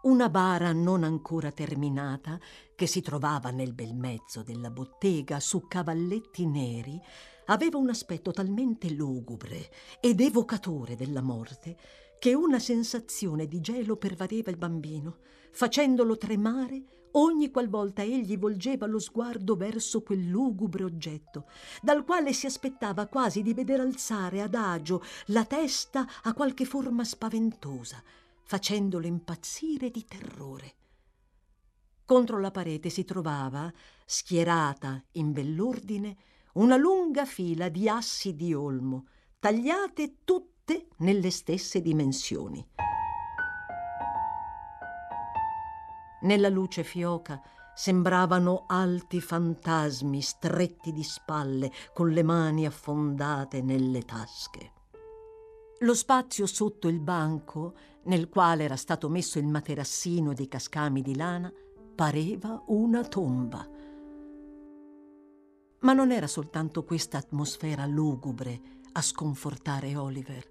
Una 0.06 0.30
bara 0.30 0.72
non 0.72 1.04
ancora 1.04 1.52
terminata, 1.52 2.40
che 2.76 2.86
si 2.86 3.02
trovava 3.02 3.50
nel 3.50 3.74
bel 3.74 3.96
mezzo 3.96 4.44
della 4.44 4.70
bottega 4.70 5.40
su 5.40 5.66
cavalletti 5.68 6.46
neri, 6.46 7.02
aveva 7.46 7.80
un 7.80 7.90
aspetto 7.90 8.32
talmente 8.32 8.92
lugubre 8.92 9.72
ed 10.00 10.22
evocatore 10.22 10.96
della 10.96 11.24
morte 11.24 11.76
che 12.20 12.36
una 12.36 12.60
sensazione 12.60 13.48
di 13.48 13.60
gelo 13.62 13.96
pervadeva 13.96 14.52
il 14.52 14.58
bambino, 14.58 15.18
facendolo 15.50 16.18
tremare 16.18 16.84
ogni 17.14 17.50
qualvolta 17.50 18.04
egli 18.04 18.38
volgeva 18.38 18.86
lo 18.86 19.00
sguardo 19.00 19.56
verso 19.56 20.04
quel 20.04 20.28
lugubre 20.28 20.84
oggetto, 20.84 21.48
dal 21.82 22.06
quale 22.06 22.32
si 22.32 22.46
aspettava 22.46 23.08
quasi 23.08 23.42
di 23.42 23.56
vedere 23.56 23.82
alzare 23.82 24.42
adagio 24.42 25.02
la 25.28 25.46
testa 25.46 26.06
a 26.22 26.34
qualche 26.36 26.66
forma 26.66 27.04
spaventosa 27.04 28.04
facendolo 28.46 29.08
impazzire 29.08 29.90
di 29.90 30.06
terrore. 30.06 30.74
Contro 32.06 32.40
la 32.40 32.52
parete 32.52 32.90
si 32.90 33.04
trovava, 33.04 33.74
schierata 34.06 35.04
in 35.14 35.32
bell'ordine, 35.32 36.16
una 36.54 36.78
lunga 36.78 37.26
fila 37.26 37.70
di 37.70 37.90
assi 37.90 38.36
di 38.36 38.54
olmo, 38.54 39.08
tagliate 39.40 40.18
tutte 40.24 40.90
nelle 40.98 41.32
stesse 41.32 41.82
dimensioni. 41.82 42.64
Nella 46.22 46.50
luce 46.50 46.84
fioca 46.84 47.42
sembravano 47.74 48.66
alti 48.68 49.20
fantasmi 49.20 50.22
stretti 50.22 50.92
di 50.92 51.04
spalle, 51.04 51.72
con 51.94 52.10
le 52.12 52.22
mani 52.22 52.68
affondate 52.68 53.62
nelle 53.64 54.04
tasche. 54.04 54.75
Lo 55.80 55.94
spazio 55.94 56.46
sotto 56.46 56.88
il 56.88 57.02
banco, 57.02 57.76
nel 58.04 58.30
quale 58.30 58.64
era 58.64 58.78
stato 58.78 59.10
messo 59.10 59.40
il 59.40 59.48
materassino 59.48 60.34
dei 60.34 60.48
cascami 60.48 61.02
di 61.02 61.16
lana, 61.18 61.52
pareva 61.94 62.64
una 62.68 63.04
tomba. 63.04 63.68
Ma 65.80 65.94
non 65.94 66.12
era 66.12 66.28
soltanto 66.28 66.86
questa 66.86 67.18
atmosfera 67.18 67.86
lugubre 67.86 68.62
a 68.94 69.02
sconfortare 69.02 69.98
Oliver. 69.98 70.50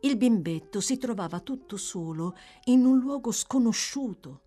Il 0.00 0.16
bimbetto 0.16 0.80
si 0.80 0.98
trovava 0.98 1.38
tutto 1.38 1.76
solo 1.76 2.34
in 2.64 2.84
un 2.84 2.98
luogo 2.98 3.30
sconosciuto 3.30 4.42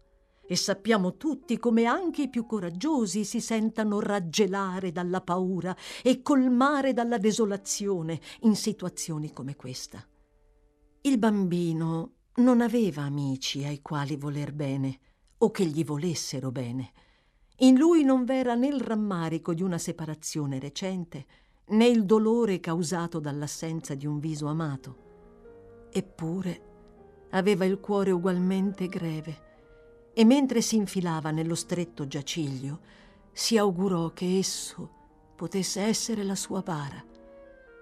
e 0.52 0.58
sappiamo 0.58 1.16
tutti 1.16 1.58
come 1.58 1.86
anche 1.86 2.24
i 2.24 2.30
più 2.30 2.46
coraggiosi 2.46 3.24
si 3.24 3.40
sentano 3.40 4.02
raggelare 4.02 4.92
dalla 4.92 5.22
paura 5.22 5.74
e 6.04 6.22
colmare 6.22 6.92
dalla 6.92 7.18
desolazione 7.18 8.20
in 8.42 8.58
situazioni 8.58 9.32
come 9.32 9.56
questa. 9.56 10.06
Il 11.04 11.18
bambino 11.20 12.16
non 12.36 12.60
aveva 12.60 13.04
amici 13.04 13.64
ai 13.64 13.82
quali 13.82 14.18
voler 14.18 14.52
bene 14.52 15.00
o 15.38 15.52
che 15.52 15.64
gli 15.64 15.86
volessero 15.86 16.52
bene. 16.52 16.92
In 17.60 17.78
lui 17.78 18.04
non 18.04 18.26
v'era 18.26 18.54
né 18.54 18.68
il 18.68 18.82
rammarico 18.82 19.54
di 19.54 19.64
una 19.64 19.78
separazione 19.78 20.60
recente, 20.60 21.26
né 21.68 21.88
il 21.88 22.04
dolore 22.04 22.60
causato 22.60 23.22
dall'assenza 23.22 23.96
di 23.96 24.06
un 24.06 24.20
viso 24.20 24.48
amato. 24.48 25.88
Eppure 25.94 27.28
aveva 27.30 27.64
il 27.64 27.80
cuore 27.80 28.12
ugualmente 28.12 28.88
greve 28.90 29.50
e 30.14 30.26
mentre 30.26 30.62
si 30.62 30.76
infilava 30.76 31.32
nello 31.32 31.56
stretto 31.56 32.08
giaciglio 32.08 32.80
si 33.32 33.58
augurò 33.58 34.12
che 34.12 34.38
esso 34.38 34.90
potesse 35.36 35.82
essere 35.82 36.24
la 36.24 36.36
sua 36.36 36.62
bara 36.62 37.04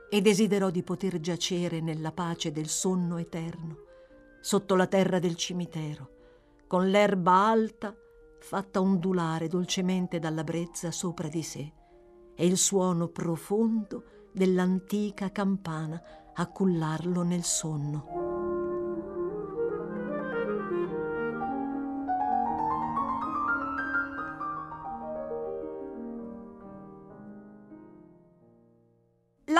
e 0.10 0.22
desiderò 0.22 0.70
di 0.70 0.84
poter 0.84 1.20
giacere 1.20 1.82
nella 1.82 2.12
pace 2.12 2.52
del 2.52 2.68
sonno 2.68 3.18
eterno 3.18 3.78
sotto 4.42 4.76
la 4.76 4.88
terra 4.88 5.20
del 5.20 5.36
cimitero 5.36 6.18
con 6.68 6.89
l'erba 6.89 7.48
alta 7.48 7.96
fatta 8.39 8.80
ondulare 8.80 9.48
dolcemente 9.48 10.20
dalla 10.20 10.44
brezza 10.44 10.92
sopra 10.92 11.28
di 11.28 11.44
sé 11.44 11.74
e 12.36 12.46
il 12.46 12.58
suono 12.58 13.10
profondo 13.10 14.30
dell'antica 14.32 15.32
campana 15.32 16.02
a 16.34 16.48
cullarlo 16.48 17.24
nel 17.24 17.44
sonno. 17.44 18.29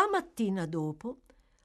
Mattina 0.08 0.66
dopo, 0.66 1.22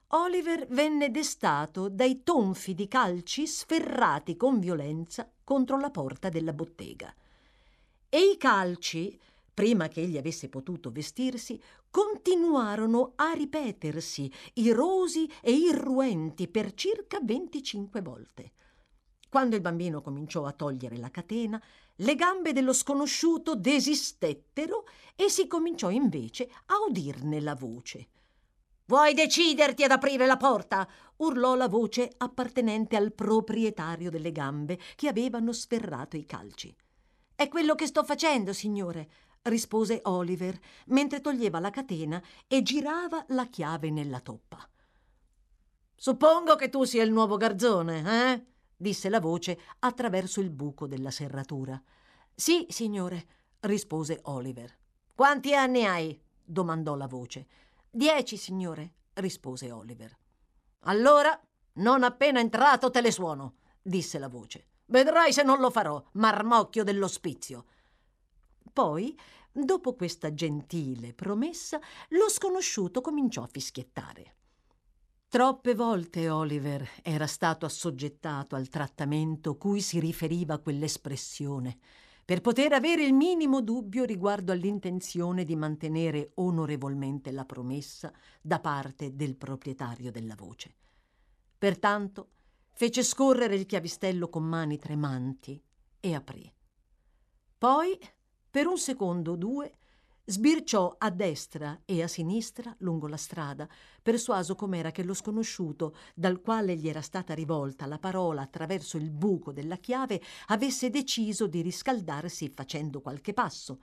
Oliver 0.08 0.66
venne 0.68 1.10
destato 1.10 1.88
dai 1.88 2.22
tonfi 2.22 2.74
di 2.74 2.88
calci 2.88 3.46
sferrati 3.46 4.36
con 4.36 4.60
violenza 4.60 5.30
contro 5.42 5.78
la 5.78 5.90
porta 5.90 6.28
della 6.28 6.52
bottega. 6.52 7.14
E 8.08 8.18
i 8.18 8.36
calci, 8.36 9.20
prima 9.52 9.88
che 9.88 10.02
egli 10.02 10.16
avesse 10.16 10.48
potuto 10.48 10.90
vestirsi, 10.90 11.60
continuarono 11.90 13.12
a 13.16 13.32
ripetersi, 13.32 14.32
irosi 14.54 15.30
e 15.42 15.52
irruenti, 15.52 16.48
per 16.48 16.74
circa 16.74 17.18
venticinque 17.20 18.00
volte. 18.00 18.52
Quando 19.28 19.56
il 19.56 19.62
bambino 19.62 20.00
cominciò 20.00 20.44
a 20.44 20.52
togliere 20.52 20.96
la 20.96 21.10
catena, 21.10 21.60
le 21.96 22.14
gambe 22.14 22.52
dello 22.52 22.72
sconosciuto 22.72 23.56
desistettero 23.56 24.84
e 25.16 25.28
si 25.28 25.48
cominciò 25.48 25.90
invece 25.90 26.48
a 26.66 26.74
udirne 26.88 27.40
la 27.40 27.56
voce. 27.56 28.08
Vuoi 28.86 29.14
deciderti 29.14 29.82
ad 29.82 29.92
aprire 29.92 30.26
la 30.26 30.36
porta? 30.36 30.86
urlò 31.16 31.54
la 31.54 31.68
voce 31.68 32.12
appartenente 32.18 32.96
al 32.96 33.14
proprietario 33.14 34.10
delle 34.10 34.30
gambe 34.30 34.78
che 34.94 35.08
avevano 35.08 35.52
sferrato 35.52 36.16
i 36.16 36.26
calci. 36.26 36.76
È 37.34 37.48
quello 37.48 37.74
che 37.74 37.86
sto 37.86 38.04
facendo, 38.04 38.52
signore, 38.52 39.08
rispose 39.42 40.00
Oliver, 40.04 40.58
mentre 40.86 41.22
toglieva 41.22 41.60
la 41.60 41.70
catena 41.70 42.22
e 42.46 42.62
girava 42.62 43.24
la 43.28 43.46
chiave 43.46 43.88
nella 43.90 44.20
toppa. 44.20 44.68
Suppongo 45.96 46.54
che 46.56 46.68
tu 46.68 46.84
sia 46.84 47.02
il 47.02 47.10
nuovo 47.10 47.38
garzone, 47.38 48.32
eh? 48.32 48.44
disse 48.76 49.08
la 49.08 49.20
voce 49.20 49.58
attraverso 49.78 50.40
il 50.40 50.50
buco 50.50 50.86
della 50.86 51.10
serratura. 51.10 51.80
Sì, 52.34 52.66
signore, 52.68 53.26
rispose 53.60 54.20
Oliver. 54.24 54.76
Quanti 55.14 55.54
anni 55.54 55.86
hai? 55.86 56.20
domandò 56.44 56.94
la 56.96 57.06
voce. 57.06 57.46
Dieci, 57.96 58.36
signore, 58.36 58.94
rispose 59.14 59.70
Oliver. 59.70 60.18
Allora, 60.86 61.40
non 61.74 62.02
appena 62.02 62.40
entrato 62.40 62.90
te 62.90 63.00
le 63.00 63.12
suono, 63.12 63.58
disse 63.80 64.18
la 64.18 64.26
voce. 64.26 64.66
Vedrai 64.86 65.32
se 65.32 65.44
non 65.44 65.60
lo 65.60 65.70
farò, 65.70 66.04
marmocchio 66.14 66.82
dell'ospizio. 66.82 67.66
Poi, 68.72 69.16
dopo 69.52 69.94
questa 69.94 70.34
gentile 70.34 71.14
promessa, 71.14 71.78
lo 72.08 72.28
sconosciuto 72.28 73.00
cominciò 73.00 73.44
a 73.44 73.48
fischiettare. 73.48 74.34
Troppe 75.28 75.76
volte 75.76 76.28
Oliver 76.28 76.84
era 77.00 77.28
stato 77.28 77.64
assoggettato 77.64 78.56
al 78.56 78.68
trattamento 78.68 79.56
cui 79.56 79.80
si 79.80 80.00
riferiva 80.00 80.58
quell'espressione, 80.58 81.78
per 82.24 82.40
poter 82.40 82.72
avere 82.72 83.04
il 83.04 83.12
minimo 83.12 83.60
dubbio 83.60 84.04
riguardo 84.04 84.50
all'intenzione 84.50 85.44
di 85.44 85.56
mantenere 85.56 86.30
onorevolmente 86.36 87.30
la 87.30 87.44
promessa 87.44 88.12
da 88.40 88.60
parte 88.60 89.14
del 89.14 89.36
proprietario 89.36 90.10
della 90.10 90.34
voce. 90.34 90.74
Pertanto 91.58 92.30
fece 92.72 93.02
scorrere 93.02 93.56
il 93.56 93.66
chiavistello 93.66 94.28
con 94.30 94.42
mani 94.42 94.78
tremanti 94.78 95.62
e 96.00 96.14
aprì. 96.14 96.50
Poi, 97.58 97.98
per 98.50 98.66
un 98.66 98.78
secondo 98.78 99.32
o 99.32 99.36
due, 99.36 99.72
Sbirciò 100.26 100.94
a 100.96 101.10
destra 101.10 101.82
e 101.84 102.02
a 102.02 102.08
sinistra 102.08 102.74
lungo 102.78 103.08
la 103.08 103.18
strada, 103.18 103.68
persuaso 104.02 104.54
com'era 104.54 104.90
che 104.90 105.02
lo 105.02 105.12
sconosciuto, 105.12 105.94
dal 106.14 106.40
quale 106.40 106.76
gli 106.76 106.88
era 106.88 107.02
stata 107.02 107.34
rivolta 107.34 107.84
la 107.84 107.98
parola 107.98 108.40
attraverso 108.40 108.96
il 108.96 109.10
buco 109.10 109.52
della 109.52 109.76
chiave, 109.76 110.22
avesse 110.46 110.88
deciso 110.88 111.46
di 111.46 111.60
riscaldarsi 111.60 112.48
facendo 112.48 113.02
qualche 113.02 113.34
passo. 113.34 113.80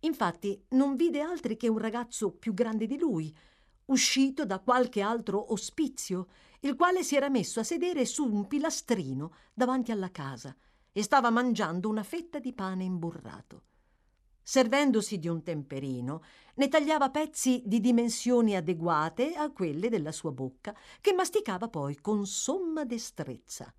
Infatti 0.00 0.62
non 0.70 0.94
vide 0.94 1.22
altri 1.22 1.56
che 1.56 1.68
un 1.68 1.78
ragazzo 1.78 2.32
più 2.32 2.52
grande 2.52 2.86
di 2.86 2.98
lui, 2.98 3.34
uscito 3.86 4.44
da 4.44 4.58
qualche 4.58 5.00
altro 5.00 5.54
ospizio, 5.54 6.26
il 6.60 6.76
quale 6.76 7.02
si 7.02 7.16
era 7.16 7.30
messo 7.30 7.60
a 7.60 7.64
sedere 7.64 8.04
su 8.04 8.30
un 8.30 8.46
pilastrino 8.46 9.32
davanti 9.54 9.90
alla 9.90 10.10
casa 10.10 10.54
e 10.92 11.02
stava 11.02 11.30
mangiando 11.30 11.88
una 11.88 12.02
fetta 12.02 12.38
di 12.38 12.52
pane 12.52 12.84
imburrato. 12.84 13.62
Servendosi 14.42 15.18
di 15.18 15.28
un 15.28 15.42
temperino, 15.42 16.22
ne 16.54 16.68
tagliava 16.68 17.10
pezzi 17.10 17.62
di 17.64 17.80
dimensioni 17.80 18.56
adeguate 18.56 19.34
a 19.34 19.50
quelle 19.50 19.88
della 19.88 20.12
sua 20.12 20.32
bocca, 20.32 20.76
che 21.00 21.12
masticava 21.12 21.68
poi 21.68 22.00
con 22.00 22.26
somma 22.26 22.84
destrezza. 22.84 23.72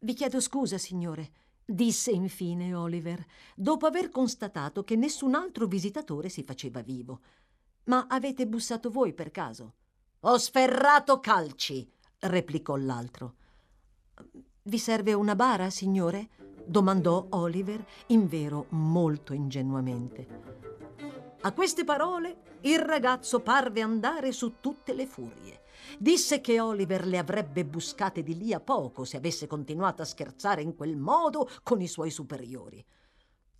Vi 0.00 0.14
chiedo 0.14 0.40
scusa, 0.40 0.78
signore, 0.78 1.32
disse 1.64 2.10
infine 2.10 2.74
Oliver, 2.74 3.24
dopo 3.54 3.86
aver 3.86 4.10
constatato 4.10 4.82
che 4.82 4.96
nessun 4.96 5.34
altro 5.34 5.66
visitatore 5.66 6.28
si 6.28 6.42
faceva 6.42 6.82
vivo. 6.82 7.20
Ma 7.84 8.06
avete 8.08 8.46
bussato 8.46 8.90
voi 8.90 9.12
per 9.12 9.30
caso? 9.30 9.74
Ho 10.20 10.36
sferrato 10.38 11.20
calci, 11.20 11.90
replicò 12.18 12.76
l'altro. 12.76 13.34
Vi 14.62 14.78
serve 14.78 15.12
una 15.12 15.34
bara, 15.34 15.70
signore? 15.70 16.28
Domandò 16.66 17.26
Oliver, 17.30 17.84
invero 18.06 18.66
molto 18.70 19.32
ingenuamente. 19.32 20.26
A 21.42 21.52
queste 21.52 21.84
parole 21.84 22.58
il 22.62 22.78
ragazzo 22.78 23.40
parve 23.40 23.80
andare 23.80 24.32
su 24.32 24.54
tutte 24.60 24.92
le 24.92 25.06
furie. 25.06 25.62
Disse 25.98 26.40
che 26.40 26.60
Oliver 26.60 27.06
le 27.06 27.18
avrebbe 27.18 27.64
buscate 27.64 28.22
di 28.22 28.36
lì 28.36 28.52
a 28.52 28.60
poco 28.60 29.04
se 29.04 29.16
avesse 29.16 29.46
continuato 29.46 30.02
a 30.02 30.04
scherzare 30.04 30.62
in 30.62 30.76
quel 30.76 30.96
modo 30.96 31.48
con 31.62 31.80
i 31.80 31.88
suoi 31.88 32.10
superiori. 32.10 32.84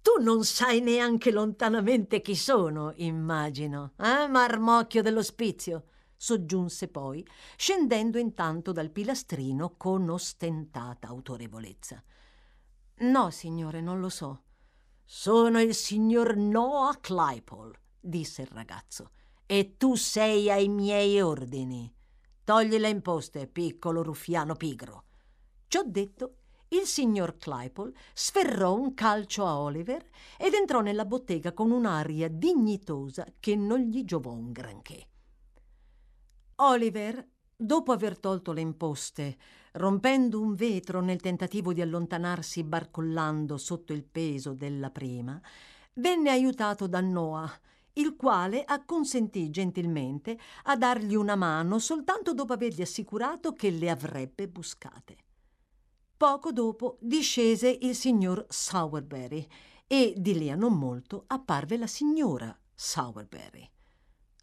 Tu 0.02 0.22
non 0.22 0.44
sai 0.44 0.80
neanche 0.80 1.30
lontanamente 1.30 2.20
chi 2.20 2.34
sono, 2.34 2.92
immagino, 2.96 3.92
eh, 3.98 4.26
marmocchio 4.28 5.02
dell'ospizio? 5.02 5.84
soggiunse 6.22 6.88
poi, 6.88 7.26
scendendo 7.56 8.18
intanto 8.18 8.72
dal 8.72 8.90
pilastrino 8.90 9.76
con 9.78 10.10
ostentata 10.10 11.08
autorevolezza. 11.08 12.02
No, 13.00 13.30
signore, 13.30 13.80
non 13.80 13.98
lo 13.98 14.08
so. 14.10 14.42
Sono 15.04 15.60
il 15.60 15.74
signor 15.74 16.36
Noah 16.36 16.98
Claypole, 17.00 17.80
disse 17.98 18.42
il 18.42 18.48
ragazzo, 18.48 19.10
e 19.46 19.76
tu 19.78 19.94
sei 19.94 20.50
ai 20.50 20.68
miei 20.68 21.20
ordini. 21.20 21.92
Togli 22.44 22.76
le 22.76 22.90
imposte, 22.90 23.46
piccolo 23.46 24.02
ruffiano 24.02 24.54
pigro. 24.54 25.04
Ciò 25.66 25.82
detto, 25.82 26.34
il 26.68 26.82
signor 26.82 27.38
Claypole 27.38 27.92
sferrò 28.12 28.74
un 28.74 28.92
calcio 28.92 29.46
a 29.46 29.58
Oliver 29.58 30.06
ed 30.38 30.52
entrò 30.52 30.80
nella 30.80 31.06
bottega 31.06 31.52
con 31.52 31.70
un'aria 31.70 32.28
dignitosa 32.28 33.26
che 33.40 33.56
non 33.56 33.80
gli 33.80 34.04
giovò 34.04 34.30
un 34.30 34.52
granché. 34.52 35.08
Oliver, 36.56 37.26
dopo 37.56 37.92
aver 37.92 38.18
tolto 38.18 38.52
le 38.52 38.60
imposte, 38.60 39.38
rompendo 39.72 40.40
un 40.40 40.54
vetro 40.54 41.00
nel 41.00 41.20
tentativo 41.20 41.72
di 41.72 41.80
allontanarsi 41.80 42.64
barcollando 42.64 43.56
sotto 43.56 43.92
il 43.92 44.04
peso 44.04 44.54
della 44.54 44.90
prima, 44.90 45.40
venne 45.94 46.30
aiutato 46.30 46.86
da 46.86 47.00
Noah, 47.00 47.50
il 47.94 48.16
quale 48.16 48.64
acconsentì 48.64 49.50
gentilmente 49.50 50.38
a 50.64 50.76
dargli 50.76 51.14
una 51.14 51.36
mano 51.36 51.78
soltanto 51.78 52.34
dopo 52.34 52.52
avergli 52.52 52.82
assicurato 52.82 53.52
che 53.52 53.70
le 53.70 53.90
avrebbe 53.90 54.48
buscate. 54.48 55.16
Poco 56.16 56.52
dopo 56.52 56.98
discese 57.00 57.78
il 57.80 57.94
signor 57.94 58.44
Sowerberry 58.48 59.46
e 59.86 60.14
di 60.16 60.38
lì 60.38 60.50
a 60.50 60.54
non 60.54 60.78
molto 60.78 61.24
apparve 61.26 61.76
la 61.76 61.86
signora 61.86 62.56
Sowerberry. 62.74 63.68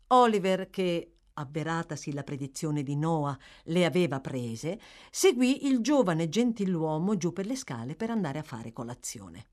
Oliver, 0.07 0.69
che 0.69 1.16
avveratasi 1.37 2.13
la 2.13 2.23
predizione 2.23 2.83
di 2.83 2.95
Noah, 2.95 3.37
le 3.65 3.85
aveva 3.85 4.19
prese, 4.19 4.79
seguì 5.11 5.67
il 5.67 5.79
giovane 5.81 6.29
gentiluomo 6.29 7.15
giù 7.15 7.31
per 7.31 7.45
le 7.45 7.55
scale 7.55 7.95
per 7.95 8.09
andare 8.09 8.39
a 8.39 8.43
fare 8.43 8.73
colazione. 8.73 9.47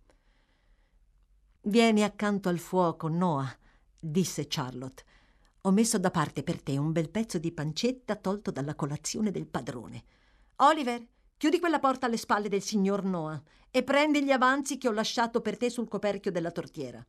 Vieni 1.62 2.02
accanto 2.02 2.48
al 2.48 2.58
fuoco, 2.58 3.08
Noah, 3.08 3.56
disse 3.98 4.46
Charlotte. 4.48 5.04
Ho 5.62 5.70
messo 5.70 5.98
da 5.98 6.10
parte 6.10 6.42
per 6.42 6.62
te 6.62 6.76
un 6.76 6.92
bel 6.92 7.10
pezzo 7.10 7.38
di 7.38 7.52
pancetta 7.52 8.16
tolto 8.16 8.50
dalla 8.50 8.74
colazione 8.74 9.30
del 9.30 9.46
padrone. 9.46 10.04
Oliver, 10.56 11.06
chiudi 11.36 11.58
quella 11.58 11.78
porta 11.78 12.06
alle 12.06 12.18
spalle 12.18 12.48
del 12.48 12.62
signor 12.62 13.02
Noah 13.04 13.42
e 13.70 13.82
prendi 13.82 14.22
gli 14.22 14.30
avanzi 14.30 14.78
che 14.78 14.88
ho 14.88 14.92
lasciato 14.92 15.40
per 15.40 15.56
te 15.56 15.70
sul 15.70 15.88
coperchio 15.88 16.30
della 16.30 16.50
tortiera. 16.50 17.04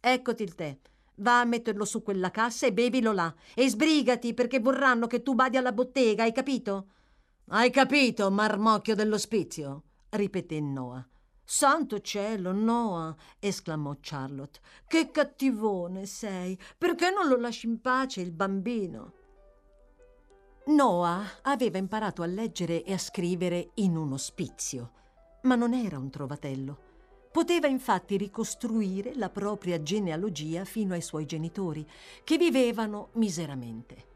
Eccoti 0.00 0.42
il 0.42 0.54
tè. 0.54 0.78
Va 1.16 1.40
a 1.40 1.44
metterlo 1.44 1.84
su 1.84 2.02
quella 2.02 2.30
cassa 2.30 2.66
e 2.66 2.72
bevilo 2.72 3.12
là. 3.12 3.34
E 3.54 3.68
sbrigati 3.68 4.34
perché 4.34 4.60
vorranno 4.60 5.06
che 5.06 5.22
tu 5.22 5.34
badi 5.34 5.56
alla 5.56 5.72
bottega, 5.72 6.22
hai 6.22 6.32
capito? 6.32 6.86
Hai 7.48 7.70
capito, 7.70 8.30
marmocchio 8.30 8.94
dell'ospizio? 8.94 9.82
ripeté 10.10 10.60
Noah. 10.60 11.06
Santo 11.44 12.00
cielo, 12.00 12.52
Noah! 12.52 13.14
esclamò 13.40 13.96
Charlotte. 14.00 14.60
Che 14.86 15.10
cattivone 15.10 16.06
sei! 16.06 16.56
Perché 16.78 17.10
non 17.10 17.26
lo 17.26 17.36
lasci 17.36 17.66
in 17.66 17.80
pace 17.80 18.20
il 18.20 18.30
bambino? 18.30 19.14
Noah 20.66 21.40
aveva 21.42 21.78
imparato 21.78 22.22
a 22.22 22.26
leggere 22.26 22.84
e 22.84 22.92
a 22.92 22.98
scrivere 22.98 23.70
in 23.74 23.96
un 23.96 24.12
ospizio, 24.12 24.92
ma 25.42 25.56
non 25.56 25.74
era 25.74 25.98
un 25.98 26.10
trovatello. 26.10 26.89
Poteva 27.32 27.68
infatti 27.68 28.16
ricostruire 28.16 29.14
la 29.14 29.30
propria 29.30 29.80
genealogia 29.82 30.64
fino 30.64 30.94
ai 30.94 31.00
suoi 31.00 31.26
genitori, 31.26 31.86
che 32.24 32.36
vivevano 32.36 33.10
miseramente. 33.12 34.08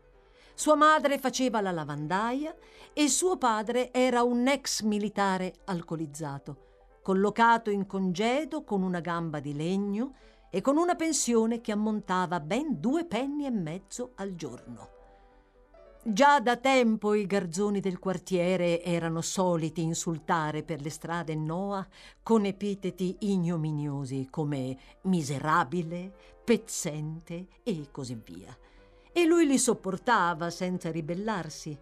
Sua 0.55 0.74
madre 0.74 1.18
faceva 1.18 1.61
la 1.61 1.70
lavandaia 1.70 2.55
e 2.92 3.09
suo 3.09 3.37
padre 3.37 3.92
era 3.92 4.22
un 4.22 4.46
ex 4.48 4.83
militare 4.83 5.55
alcolizzato, 5.64 6.98
collocato 7.03 7.70
in 7.70 7.87
congedo 7.87 8.64
con 8.64 8.83
una 8.83 9.00
gamba 9.00 9.38
di 9.40 9.55
legno 9.55 10.14
e 10.50 10.61
con 10.61 10.77
una 10.77 10.94
pensione 10.94 11.61
che 11.61 11.72
ammontava 11.72 12.38
ben 12.40 12.81
due 12.81 13.05
penny 13.05 13.46
e 13.46 13.50
mezzo 13.50 14.12
al 14.16 14.35
giorno. 14.35 14.94
Già 16.07 16.38
da 16.38 16.59
tempo 16.59 17.14
i 17.14 17.25
garzoni 17.25 17.81
del 17.81 17.99
quartiere 17.99 18.83
erano 18.83 19.23
soliti 19.23 19.81
insultare 19.81 20.62
per 20.62 20.83
le 20.83 20.90
strade 20.90 21.35
Noah 21.35 21.88
con 22.23 22.45
epiteti 22.45 23.17
ignominiosi 23.21 24.29
come 24.29 24.77
miserabile, 25.05 26.14
pezzente 26.45 27.47
e 27.62 27.88
così 27.90 28.21
via. 28.23 28.55
E 29.12 29.25
lui 29.25 29.47
li 29.47 29.57
sopportava 29.57 30.51
senza 30.51 30.90
ribellarsi. 30.90 31.75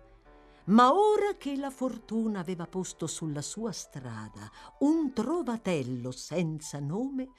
Ma 0.66 0.92
ora 0.92 1.34
che 1.36 1.56
la 1.56 1.70
fortuna 1.70 2.38
aveva 2.38 2.66
posto 2.68 3.08
sulla 3.08 3.42
sua 3.42 3.72
strada 3.72 4.48
un 4.78 5.12
trovatello 5.12 6.12
senza 6.12 6.78
nome, 6.78 7.30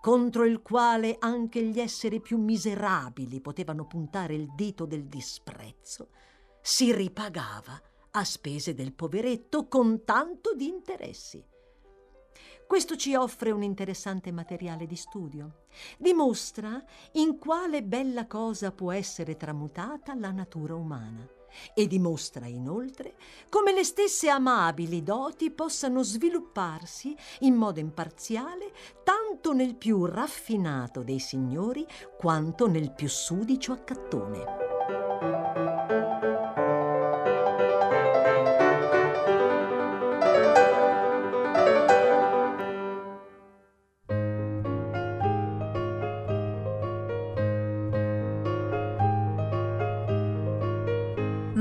contro 0.00 0.44
il 0.44 0.62
quale 0.62 1.16
anche 1.18 1.62
gli 1.62 1.78
esseri 1.78 2.20
più 2.20 2.38
miserabili 2.38 3.40
potevano 3.40 3.86
puntare 3.86 4.34
il 4.34 4.52
dito 4.54 4.86
del 4.86 5.06
disprezzo, 5.06 6.08
si 6.62 6.92
ripagava 6.92 7.80
a 8.12 8.24
spese 8.24 8.74
del 8.74 8.92
poveretto 8.92 9.68
con 9.68 10.04
tanto 10.04 10.54
di 10.54 10.66
interessi. 10.66 11.44
Questo 12.66 12.96
ci 12.96 13.14
offre 13.14 13.50
un 13.50 13.62
interessante 13.62 14.30
materiale 14.30 14.86
di 14.86 14.96
studio. 14.96 15.64
Dimostra 15.98 16.82
in 17.12 17.36
quale 17.38 17.82
bella 17.82 18.26
cosa 18.26 18.70
può 18.70 18.92
essere 18.92 19.36
tramutata 19.36 20.14
la 20.14 20.30
natura 20.30 20.74
umana 20.74 21.38
e 21.74 21.86
dimostra 21.86 22.46
inoltre 22.46 23.14
come 23.48 23.72
le 23.72 23.84
stesse 23.84 24.28
amabili 24.28 25.02
doti 25.02 25.50
possano 25.50 26.02
svilupparsi 26.02 27.16
in 27.40 27.54
modo 27.54 27.80
imparziale 27.80 28.72
tanto 29.04 29.52
nel 29.52 29.74
più 29.74 30.04
raffinato 30.04 31.02
dei 31.02 31.18
signori 31.18 31.86
quanto 32.16 32.68
nel 32.68 32.92
più 32.92 33.08
sudicio 33.08 33.72
accattone. 33.72 34.69